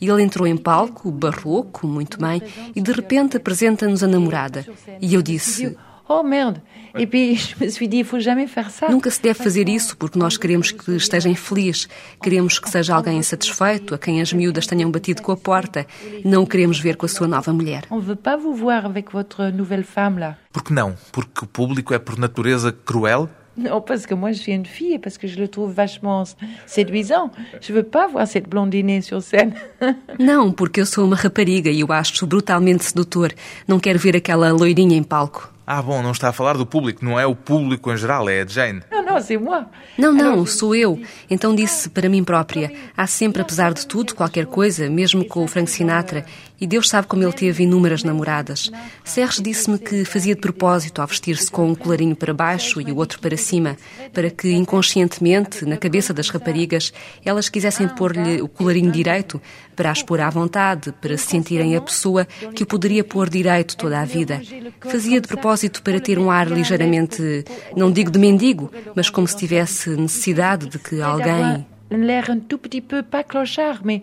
E 0.00 0.08
ele 0.08 0.22
entrou 0.22 0.46
em 0.46 0.56
palco, 0.56 1.10
barroco, 1.10 1.86
muito 1.86 2.18
bem, 2.18 2.42
e 2.74 2.80
de 2.80 2.92
repente 2.92 3.36
apresenta-nos 3.36 4.02
a 4.02 4.06
namorada. 4.06 4.66
E 5.00 5.14
eu 5.14 5.22
disse: 5.22 5.76
Oh 6.08 6.22
merde 6.22 6.62
puis 7.04 7.36
je 7.36 7.64
me 7.64 7.68
suis 7.70 7.88
dit, 7.88 8.04
faut 8.04 8.20
jamais 8.20 8.46
faire 8.46 8.70
ça. 8.70 8.88
Nunca 8.88 9.10
se 9.10 9.20
deve 9.20 9.42
fazer 9.42 9.68
isso 9.68 9.96
porque 9.96 10.18
nós 10.18 10.36
queremos 10.36 10.70
que 10.70 10.92
esteja 10.92 11.28
infeliz, 11.28 11.88
queremos 12.22 12.58
que 12.58 12.70
seja 12.70 12.94
alguém 12.94 13.18
insatisfeito, 13.18 13.94
a 13.94 13.98
quem 13.98 14.20
as 14.22 14.32
miúdas 14.32 14.66
tenham 14.66 14.90
batido 14.90 15.20
com 15.20 15.32
a 15.32 15.36
porta, 15.36 15.86
não 16.24 16.44
o 16.44 16.46
queremos 16.46 16.78
ver 16.78 16.96
com 16.96 17.04
a 17.04 17.08
sua 17.08 17.26
nova 17.26 17.52
mulher. 17.52 17.84
On 17.90 18.00
veut 18.00 18.16
pas 18.16 18.36
vous 18.36 18.54
voir 18.54 18.86
avec 18.86 19.12
votre 19.12 19.50
nouvelle 19.50 19.84
femme 19.84 20.18
là. 20.18 20.36
Por 20.52 20.62
que 20.62 20.72
não? 20.72 20.94
Porque 21.12 21.44
o 21.44 21.46
público 21.46 21.92
é 21.92 21.98
por 21.98 22.18
natureza 22.18 22.72
cruel? 22.72 23.28
Non, 23.56 23.80
parce 23.80 24.06
que 24.06 24.14
moi 24.14 24.32
je 24.32 24.38
suis 24.38 24.52
une 24.52 24.66
fille 24.66 24.92
et 24.94 24.98
parce 24.98 25.16
que 25.18 25.26
je 25.26 25.38
le 25.38 25.48
trouve 25.48 25.72
vachement 25.72 26.24
séduisant. 26.66 27.30
Je 27.60 27.72
veux 27.72 27.82
pas 27.82 28.06
voir 28.06 28.26
cette 28.26 28.48
blondinée 28.48 29.00
sur 29.00 29.22
scène. 29.22 29.54
Não, 30.18 30.52
porque 30.52 30.80
eu 30.80 30.86
sou 30.86 31.06
uma 31.06 31.16
rapariga 31.16 31.70
e 31.70 31.80
eu 31.80 31.90
acho 31.90 32.26
brutalmente 32.26 32.84
sedutor. 32.84 33.32
Não 33.66 33.80
quero 33.80 33.98
ver 33.98 34.16
aquela 34.16 34.52
loirinha 34.52 34.96
em 34.96 35.02
palco. 35.02 35.55
Ah, 35.66 35.82
bom, 35.82 36.00
não 36.00 36.12
está 36.12 36.28
a 36.28 36.32
falar 36.32 36.56
do 36.56 36.64
público, 36.64 37.04
não 37.04 37.18
é 37.18 37.26
o 37.26 37.34
público 37.34 37.90
em 37.90 37.96
geral, 37.96 38.28
é 38.28 38.42
a 38.42 38.46
Jane. 38.46 38.82
Não, 39.98 40.12
não, 40.12 40.46
sou 40.46 40.76
eu. 40.76 41.00
Então 41.28 41.56
disse 41.56 41.88
para 41.88 42.08
mim 42.08 42.22
própria: 42.22 42.72
há 42.96 43.06
sempre, 43.06 43.42
apesar 43.42 43.74
de 43.74 43.84
tudo, 43.84 44.14
qualquer 44.14 44.46
coisa, 44.46 44.88
mesmo 44.88 45.24
com 45.24 45.42
o 45.42 45.48
Frank 45.48 45.68
Sinatra. 45.68 46.24
E 46.58 46.66
Deus 46.66 46.88
sabe 46.88 47.06
como 47.06 47.22
ele 47.22 47.32
teve 47.34 47.64
inúmeras 47.64 48.02
namoradas. 48.02 48.70
Serres 49.04 49.42
disse-me 49.42 49.78
que 49.78 50.06
fazia 50.06 50.34
de 50.34 50.40
propósito 50.40 51.02
ao 51.02 51.06
vestir-se 51.06 51.50
com 51.50 51.68
um 51.68 51.74
colarinho 51.74 52.16
para 52.16 52.32
baixo 52.32 52.80
e 52.80 52.90
o 52.90 52.96
outro 52.96 53.20
para 53.20 53.36
cima, 53.36 53.76
para 54.10 54.30
que 54.30 54.50
inconscientemente, 54.52 55.66
na 55.66 55.76
cabeça 55.76 56.14
das 56.14 56.30
raparigas, 56.30 56.94
elas 57.22 57.50
quisessem 57.50 57.86
pôr-lhe 57.88 58.40
o 58.40 58.48
colarinho 58.48 58.90
direito 58.90 59.38
para 59.74 59.90
as 59.90 60.02
pôr 60.02 60.18
à 60.18 60.30
vontade, 60.30 60.92
para 60.92 61.18
se 61.18 61.26
sentirem 61.26 61.76
a 61.76 61.80
pessoa 61.82 62.26
que 62.54 62.62
o 62.62 62.66
poderia 62.66 63.04
pôr 63.04 63.28
direito 63.28 63.76
toda 63.76 64.00
a 64.00 64.06
vida. 64.06 64.40
Fazia 64.80 65.20
de 65.20 65.28
propósito 65.28 65.55
para 65.82 66.00
ter 66.00 66.18
um 66.18 66.30
ar 66.30 66.48
ligeiramente, 66.48 67.44
não 67.76 67.90
digo 67.90 68.10
de 68.10 68.18
mendigo, 68.18 68.70
mas 68.94 69.10
como 69.10 69.26
se 69.26 69.36
tivesse 69.36 69.90
necessidade 69.90 70.68
de 70.68 70.78
que 70.78 71.00
alguém. 71.00 71.66
L'air 71.90 72.30
un 72.30 72.40
tout 72.40 72.58
petit 72.58 72.80
peu, 72.80 73.02
pas 73.02 73.22
clochard, 73.22 73.84
mais, 73.84 74.02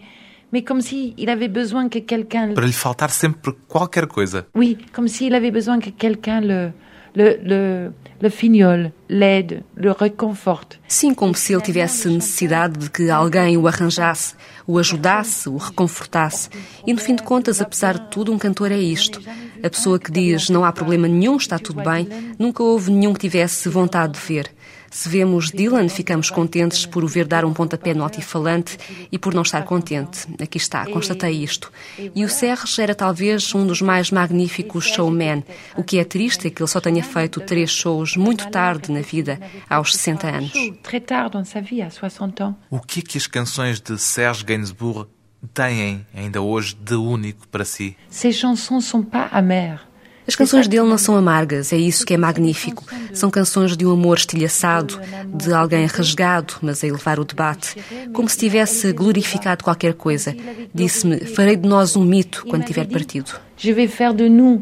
mais 0.52 0.64
comme 0.64 0.82
s'il 0.82 1.30
avait 1.30 1.50
besoin 1.50 1.90
que 1.90 2.00
quelqu'un... 2.00 2.54
Para 2.54 2.66
lhe 2.66 2.72
faltar 2.72 3.10
sempre 3.10 3.54
qualquer 3.68 4.08
coisa. 4.08 4.46
Oui, 4.56 4.78
comme 4.94 5.10
s'il 5.10 5.36
avait 5.36 5.52
besoin 5.52 5.80
que 5.80 5.90
quelqu'un 5.90 6.40
le, 6.40 6.72
le, 7.16 7.40
le, 7.44 7.94
le 8.22 8.30
fignole, 8.30 8.92
l'aide, 9.10 9.64
le 9.76 9.92
réconforte. 9.92 10.80
Sim, 10.88 11.14
como 11.14 11.36
se 11.36 11.54
ele 11.54 11.62
tivesse 11.62 12.08
necessidade 12.08 12.78
de 12.78 12.90
que 12.90 13.10
alguém 13.10 13.58
o 13.58 13.68
arranjasse, 13.68 14.36
o 14.66 14.80
ajudasse, 14.80 15.50
o 15.50 15.58
reconfortasse. 15.58 16.50
E 16.86 16.94
no 16.94 17.00
fim 17.00 17.16
de 17.16 17.24
contas, 17.24 17.62
apesar 17.62 18.00
de 18.00 18.10
tudo, 18.10 18.32
um 18.32 18.38
cantor 18.38 18.72
é 18.72 18.78
isto. 18.78 19.22
A 19.64 19.70
pessoa 19.70 20.00
que 20.00 20.12
diz 20.12 20.50
não 20.50 20.66
há 20.66 20.72
problema 20.72 21.08
nenhum, 21.08 21.38
está 21.38 21.58
tudo 21.60 21.84
bem, 21.84 22.08
nunca 22.38 22.64
houve 22.64 22.92
nenhum 22.92 23.14
que 23.14 23.20
tivesse 23.20 23.70
vontade 23.70 24.14
de 24.14 24.20
ver. 24.20 24.52
Se 24.94 25.10
vemos 25.10 25.50
Dylan, 25.50 25.90
ficamos 25.90 26.30
contentes 26.30 26.86
por 26.86 27.04
o 27.04 27.08
ver 27.08 27.26
dar 27.26 27.44
um 27.44 27.52
pontapé 27.52 27.96
no 27.96 28.04
altifalante 28.04 28.78
e 29.12 29.18
por 29.18 29.34
não 29.34 29.42
estar 29.42 29.64
contente. 29.64 30.28
Aqui 30.40 30.60
está, 30.60 30.86
constatei 30.86 31.44
isto. 31.44 31.72
E 32.14 32.24
o 32.24 32.30
Serres 32.30 32.78
era 32.78 32.94
talvez 32.94 33.56
um 33.56 33.66
dos 33.66 33.82
mais 33.82 34.12
magníficos 34.12 34.86
showmen. 34.86 35.44
O 35.76 35.84
que 35.84 35.98
é 35.98 36.04
triste 36.04 36.46
é 36.46 36.52
que 36.52 36.62
ele 36.62 36.70
só 36.70 36.80
tenha 36.80 37.04
feito 37.04 37.42
três 37.42 37.72
shows 37.72 38.16
muito 38.16 38.52
tarde 38.52 38.92
na 38.92 39.02
vida, 39.02 39.42
aos 39.68 39.96
60 39.96 40.28
anos. 40.28 40.54
Très 40.84 41.02
tard 41.02 41.32
dans 41.32 41.50
sa 41.50 41.60
vie, 41.60 41.82
à 41.82 41.90
60 41.90 42.44
ans. 42.44 42.56
O 42.70 42.80
que 42.80 43.00
é 43.00 43.02
que 43.02 43.18
as 43.18 43.26
canções 43.26 43.82
de 43.82 43.98
Serge 43.98 44.46
Gainsbourg 44.46 45.10
têm 45.56 46.06
ainda 46.16 46.40
hoje 46.40 46.76
de 46.76 46.94
único 46.94 47.48
para 47.48 47.66
si? 47.66 47.98
Ces 48.12 48.34
chansons 48.34 48.80
sont 48.80 49.04
pas 49.04 49.28
amères. 49.32 49.93
As 50.28 50.36
canções 50.36 50.68
dele 50.68 50.88
não 50.88 50.98
são 50.98 51.16
amargas, 51.16 51.74
é 51.74 51.78
isso 51.78 52.06
que 52.06 52.14
é 52.14 52.18
magnífico. 52.18 52.86
São 53.14 53.30
canções 53.30 53.76
de 53.76 53.86
um 53.86 53.92
amor 53.92 54.18
estilhaçado, 54.18 55.00
de 55.26 55.54
alguém 55.54 55.86
rasgado, 55.86 56.56
mas 56.62 56.84
a 56.84 56.88
elevar 56.88 57.20
o 57.20 57.26
debate, 57.26 57.76
como 58.14 58.30
se 58.30 58.38
tivesse 58.38 58.94
glorificado 58.94 59.64
qualquer 59.64 59.94
coisa. 59.94 60.36
Disse-me: 60.74 61.26
farei 61.26 61.58
de 61.58 61.68
nós 61.68 61.96
um 61.96 62.06
mito 62.06 62.46
quando 62.48 62.64
tiver 62.66 62.88
partido. 62.88 63.32
Je 63.58 63.72
vais 63.72 63.88
faire 63.88 64.14
de 64.14 64.28
nous 64.28 64.62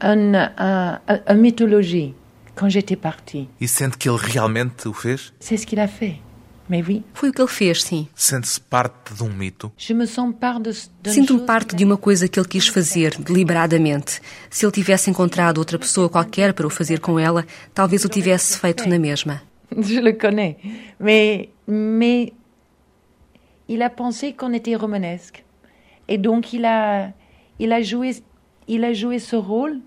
un, 0.00 0.34
un, 0.34 1.00
un, 1.06 1.20
un 1.26 1.34
mythologie 1.34 2.14
quand 2.54 2.68
j'étais 2.68 2.96
partie. 2.96 3.48
E 3.60 3.68
sente 3.68 3.96
que 3.96 4.08
ele 4.08 4.18
realmente 4.18 4.88
o 4.88 4.92
fez? 4.92 5.32
C'est 5.38 5.56
ce 5.56 5.66
qu'il 5.66 5.78
a 5.80 5.88
fait. 5.88 6.16
Oui, 6.70 7.02
Foi 7.14 7.30
o 7.30 7.32
que 7.32 7.40
ele 7.40 7.48
fez, 7.48 7.82
sim. 7.82 8.08
Sente-se 8.14 8.60
parte 8.60 9.14
de 9.14 9.22
um 9.22 9.32
mito? 9.32 9.72
Sinto-me 9.78 11.46
parte 11.46 11.74
de 11.74 11.84
uma 11.84 11.96
coisa 11.96 12.28
que 12.28 12.38
ele 12.38 12.46
quis 12.46 12.68
fazer, 12.68 13.16
deliberadamente. 13.18 14.20
Se 14.50 14.66
ele 14.66 14.72
tivesse 14.72 15.08
encontrado 15.08 15.58
outra 15.58 15.78
pessoa 15.78 16.10
qualquer 16.10 16.52
para 16.52 16.66
o 16.66 16.70
fazer 16.70 17.00
com 17.00 17.18
ela, 17.18 17.46
talvez 17.72 18.04
o 18.04 18.08
tivesse 18.08 18.58
feito 18.58 18.86
na 18.86 18.98
mesma. 18.98 19.42
Je 19.76 20.00
le 20.00 20.12
connais. 20.14 20.56
Mais, 20.98 21.48
mais 21.66 22.32
il 23.68 23.82
a 23.82 23.90
pensé 23.90 24.32
qu'on 24.32 24.52
était 24.52 24.74
romanesque. 24.74 25.44
Et 26.08 26.18
donc 26.18 26.52
il 26.52 26.64
a, 26.64 27.12
il 27.58 27.72
a, 27.72 27.82
joué, 27.82 28.22
il 28.66 28.84
a 28.84 28.92
joué 28.92 29.18
ce 29.18 29.36
rôle. 29.36 29.80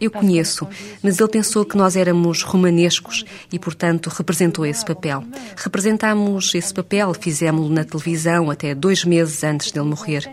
Eu 0.00 0.10
conheço, 0.10 0.66
mas 1.02 1.20
ele 1.20 1.28
pensou 1.28 1.64
que 1.64 1.76
nós 1.76 1.94
éramos 1.94 2.42
romanescos 2.42 3.24
e, 3.52 3.58
portanto, 3.58 4.08
representou 4.08 4.64
esse 4.64 4.84
papel. 4.84 5.22
Representámos 5.56 6.54
esse 6.54 6.72
papel, 6.72 7.12
fizemos-lo 7.12 7.68
na 7.68 7.84
televisão 7.84 8.50
até 8.50 8.74
dois 8.74 9.04
meses 9.04 9.44
antes 9.44 9.70
dele 9.70 9.86
morrer. 9.86 10.30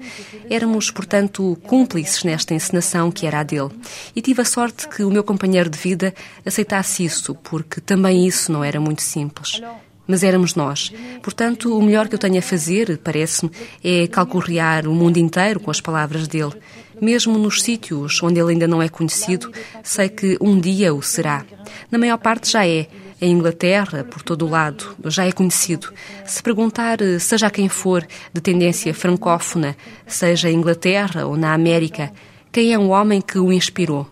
Éramos, 0.49 0.89
portanto, 0.89 1.57
cúmplices 1.63 2.23
nesta 2.23 2.53
encenação 2.53 3.11
que 3.11 3.27
era 3.27 3.41
a 3.41 3.43
dele. 3.43 3.71
E 4.15 4.21
tive 4.21 4.41
a 4.41 4.45
sorte 4.45 4.87
que 4.87 5.03
o 5.03 5.11
meu 5.11 5.23
companheiro 5.23 5.69
de 5.69 5.77
vida 5.77 6.13
aceitasse 6.45 7.03
isso, 7.03 7.35
porque 7.35 7.81
também 7.81 8.25
isso 8.25 8.51
não 8.51 8.63
era 8.63 8.79
muito 8.79 9.01
simples. 9.01 9.61
mas 10.07 10.23
éramos 10.23 10.55
nós. 10.55 10.91
Portanto, 11.21 11.77
o 11.77 11.81
melhor 11.81 12.07
que 12.07 12.15
eu 12.15 12.19
tenho 12.19 12.39
a 12.39 12.41
fazer, 12.41 12.97
parece-me, 12.99 13.51
é 13.83 14.07
calcorrear 14.07 14.87
o 14.87 14.95
mundo 14.95 15.17
inteiro 15.17 15.59
com 15.59 15.69
as 15.69 15.81
palavras 15.81 16.27
dele. 16.27 16.53
Mesmo 17.01 17.37
nos 17.37 17.61
sítios 17.61 18.21
onde 18.23 18.39
ele 18.39 18.53
ainda 18.53 18.67
não 18.67 18.81
é 18.81 18.89
conhecido, 18.89 19.51
sei 19.83 20.09
que 20.09 20.37
um 20.41 20.59
dia 20.59 20.93
o 20.93 21.01
será. 21.01 21.45
Na 21.91 21.97
maior 21.97 22.17
parte 22.17 22.51
já 22.51 22.67
é. 22.67 22.87
Em 23.19 23.31
Inglaterra, 23.31 24.03
por 24.03 24.21
todo 24.21 24.45
o 24.45 24.49
lado, 24.49 24.95
já 25.05 25.25
é 25.25 25.31
conhecido. 25.31 25.91
Se 26.23 26.41
perguntar, 26.43 26.99
seja 27.19 27.49
quem 27.49 27.67
for, 27.67 28.05
de 28.31 28.39
tendência 28.39 28.93
francófona, 28.93 29.75
seja 30.05 30.51
em 30.51 30.55
Inglaterra 30.55 31.25
ou 31.25 31.35
na 31.35 31.51
América, 31.51 32.13
quem 32.51 32.73
é 32.73 32.77
um 32.77 32.91
homem 32.91 33.19
que 33.19 33.39
o 33.39 33.51
inspirou? 33.51 34.07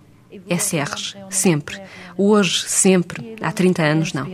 É 0.50 0.58
Serres, 0.58 1.16
sempre. 1.30 1.80
Hoje, 2.18 2.64
sempre. 2.68 3.36
Há 3.42 3.52
30 3.52 3.84
anos, 3.84 4.14
não. 4.14 4.28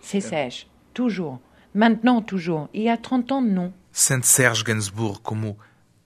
C'est 0.00 0.20
Serge, 0.20 0.66
toujours. 0.92 1.38
Maintenant, 1.74 2.22
toujours. 2.22 2.68
E 2.72 2.88
há 2.88 2.96
30 2.96 3.34
ans, 3.34 3.42
não. 3.42 3.74
Sente 3.92 4.26
Serge 4.26 4.62
Gainsbourg 4.62 5.18
como 5.22 5.58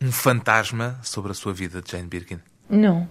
um 0.03 0.11
fantasma 0.11 0.99
sobre 1.03 1.33
a 1.33 1.35
sua 1.35 1.53
vida, 1.53 1.83
Jane 1.87 2.09
Birkin? 2.09 2.41
Não. 2.69 3.07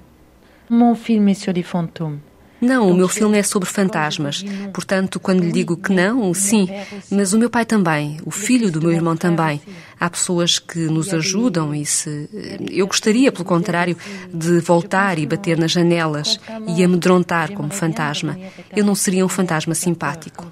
Mon 0.70 0.96
film 0.96 1.30
est 1.30 1.42
sur 1.42 1.54
des 1.54 1.64
fantômes. 1.64 2.20
Não, 2.62 2.90
o 2.90 2.94
meu 2.94 3.08
filme 3.08 3.38
é 3.38 3.44
sobre 3.44 3.70
fantasmas. 3.70 4.44
Portanto, 4.74 5.20
quando 5.20 5.44
lhe 5.44 5.52
digo 5.52 5.78
que 5.78 5.94
não, 5.94 6.34
sim. 6.34 6.68
Mas 7.10 7.34
o 7.34 7.40
meu 7.40 7.50
pai 7.50 7.66
também, 7.66 8.20
o 8.26 8.32
filho 8.32 8.72
do 8.72 8.82
meu 8.82 8.92
irmão 8.92 9.16
também. 9.16 9.62
Há 10.00 10.10
pessoas 10.10 10.60
que 10.60 10.80
nos 10.80 11.14
ajudam 11.14 11.76
e 11.76 11.86
se. 11.86 12.30
Eu 12.72 12.88
gostaria, 12.88 13.32
pelo 13.32 13.44
contrário, 13.44 13.98
de 14.34 14.60
voltar 14.60 15.20
e 15.20 15.26
bater 15.26 15.58
nas 15.58 15.72
janelas 15.72 16.40
e 16.68 16.84
amedrontar 16.84 17.52
como 17.52 17.70
fantasma. 17.70 18.38
Eu 18.74 18.86
não 18.86 18.96
seria 18.96 19.26
um 19.26 19.30
fantasma 19.30 19.76
simpático. 19.76 20.50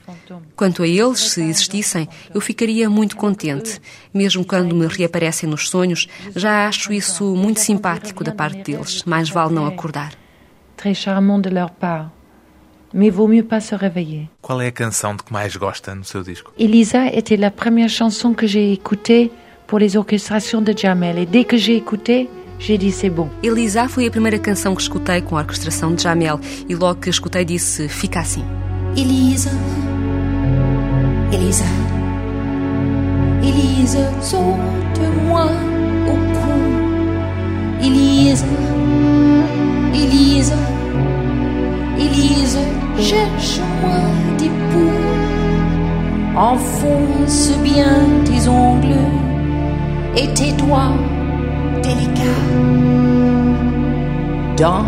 Quanto 0.56 0.84
a 0.84 0.88
eles, 0.88 1.20
se 1.32 1.42
existissem, 1.42 2.10
eu 2.34 2.42
ficaria 2.42 2.90
muito 2.90 3.16
contente. 3.16 3.80
Mesmo 4.14 4.44
quando 4.44 4.76
me 4.76 4.88
reaparecem 4.88 5.50
nos 5.50 5.70
sonhos, 5.70 6.08
já 6.36 6.68
acho 6.68 6.92
isso 6.92 7.24
muito 7.36 7.62
simpático 7.62 8.24
da 8.24 8.34
parte 8.34 8.64
deles. 8.64 9.04
Mais 9.04 9.30
vale 9.30 9.54
não 9.54 9.66
acordar. 9.66 10.27
Très 10.78 10.94
charmant 10.94 11.40
de 11.40 11.50
leur 11.50 11.72
part. 11.72 12.12
Mais 12.94 13.10
vaut 13.10 13.28
mieux 13.28 13.44
pas 13.44 13.60
se 13.60 13.76
réveiller. 13.76 14.30
Qual 14.42 14.62
é 14.62 14.68
a 14.68 14.72
canção 14.72 15.16
de 15.16 15.24
que 15.24 15.34
mais 15.34 15.56
gosta 15.58 15.94
no 15.94 16.04
seu 16.06 16.24
disco? 16.24 16.54
Elisa 16.58 17.08
était 17.08 17.36
la 17.36 17.52
première 17.52 17.90
chanson 17.90 18.34
que 18.34 18.48
j'ai 18.48 18.72
écoutée 18.72 19.32
pour 19.68 19.80
les 19.80 19.98
orchestrations 19.98 20.62
de 20.62 20.74
Jamel. 20.78 21.18
Et 21.18 21.26
dès 21.26 21.44
que 21.44 21.58
j'ai 21.58 21.76
écouté, 21.76 22.30
j'ai 22.60 22.78
dit 22.78 22.92
c'est 22.92 23.10
bon. 23.10 23.30
Elisa 23.44 23.88
foi 23.90 24.08
a 24.08 24.12
primeira 24.12 24.40
canção 24.40 24.74
que 24.74 24.82
escutei 24.82 25.22
com 25.22 25.36
a 25.36 25.42
orquestração 25.42 25.94
de 25.94 26.04
Jamel 26.04 26.40
e 26.70 26.76
logo 26.76 27.02
que 27.02 27.10
escutei 27.10 27.44
disse 27.44 27.90
fica 27.90 28.22
assim. 28.22 28.46
Elisa, 28.96 29.52
Elisa, 31.32 31.66
Elisa, 33.44 34.12
saute-moi 34.22 35.52
au 36.08 36.18
cou. 36.34 37.86
Elisa, 37.86 38.46
Elisa, 39.94 40.56
Elisa, 42.00 42.60
cherche-moi 43.00 44.00
des 44.38 44.52
poux. 44.70 46.38
Enfonce 46.38 47.52
bien 47.64 47.98
tes 48.26 48.48
ongles. 48.48 49.06
Et 50.16 50.28
tes 50.34 50.52
doigts 50.54 50.98
délicats. 51.84 52.24
Dans 54.58 54.86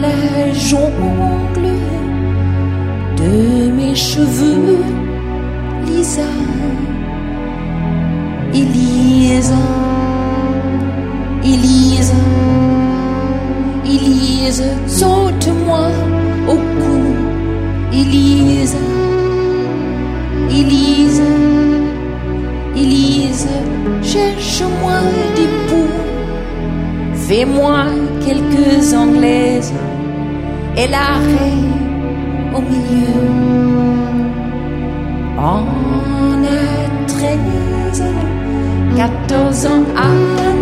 la 0.00 0.52
jongle 0.52 1.76
de 3.16 3.70
mes 3.72 3.94
cheveux, 3.94 4.84
Lisa, 5.86 6.30
Elisa, 8.54 9.54
Elisa, 11.42 12.14
Elisa, 13.88 14.64
saute-moi 14.88 15.88
au 16.48 16.56
cou, 16.56 17.02
Elisa, 17.92 18.78
Elisa, 20.50 21.22
Elisa, 22.76 23.56
cherche-moi 24.02 24.98
des 25.36 25.50
poux, 25.68 25.94
fais-moi 27.14 27.84
quelques 28.26 28.92
anglaises 28.92 29.72
et 30.76 30.88
l'arrêt 30.88 31.62
au 32.56 32.60
milieu. 32.60 33.46
A 35.38 35.62
treize, 37.06 38.02
quatorze 38.96 39.66
ans 39.66 39.84
à 39.96 40.55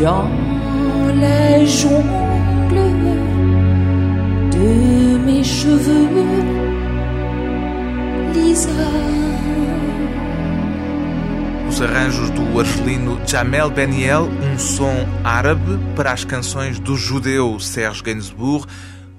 dans 0.00 0.30
la 1.20 1.64
jungle 1.66 2.00
de 4.50 5.18
mes 5.18 5.44
cheveux, 5.44 6.08
Lisa. 8.34 8.70
Os 11.68 11.82
arranjos 11.82 12.30
do 12.30 12.58
argelino 12.58 13.20
Jamel 13.26 13.70
Beniel, 13.70 14.28
um 14.42 14.58
som 14.58 15.06
árabe 15.22 15.78
para 15.94 16.12
as 16.12 16.24
canções 16.24 16.80
do 16.80 16.96
judeu 16.96 17.60
Serge 17.60 18.02
Gainsbourg, 18.02 18.66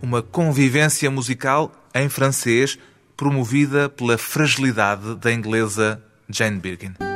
uma 0.01 0.23
convivência 0.23 1.11
musical 1.11 1.71
em 1.93 2.09
francês 2.09 2.79
promovida 3.15 3.87
pela 3.87 4.17
fragilidade 4.17 5.15
da 5.15 5.31
inglesa 5.31 6.01
Jane 6.27 6.59
Birkin. 6.59 7.10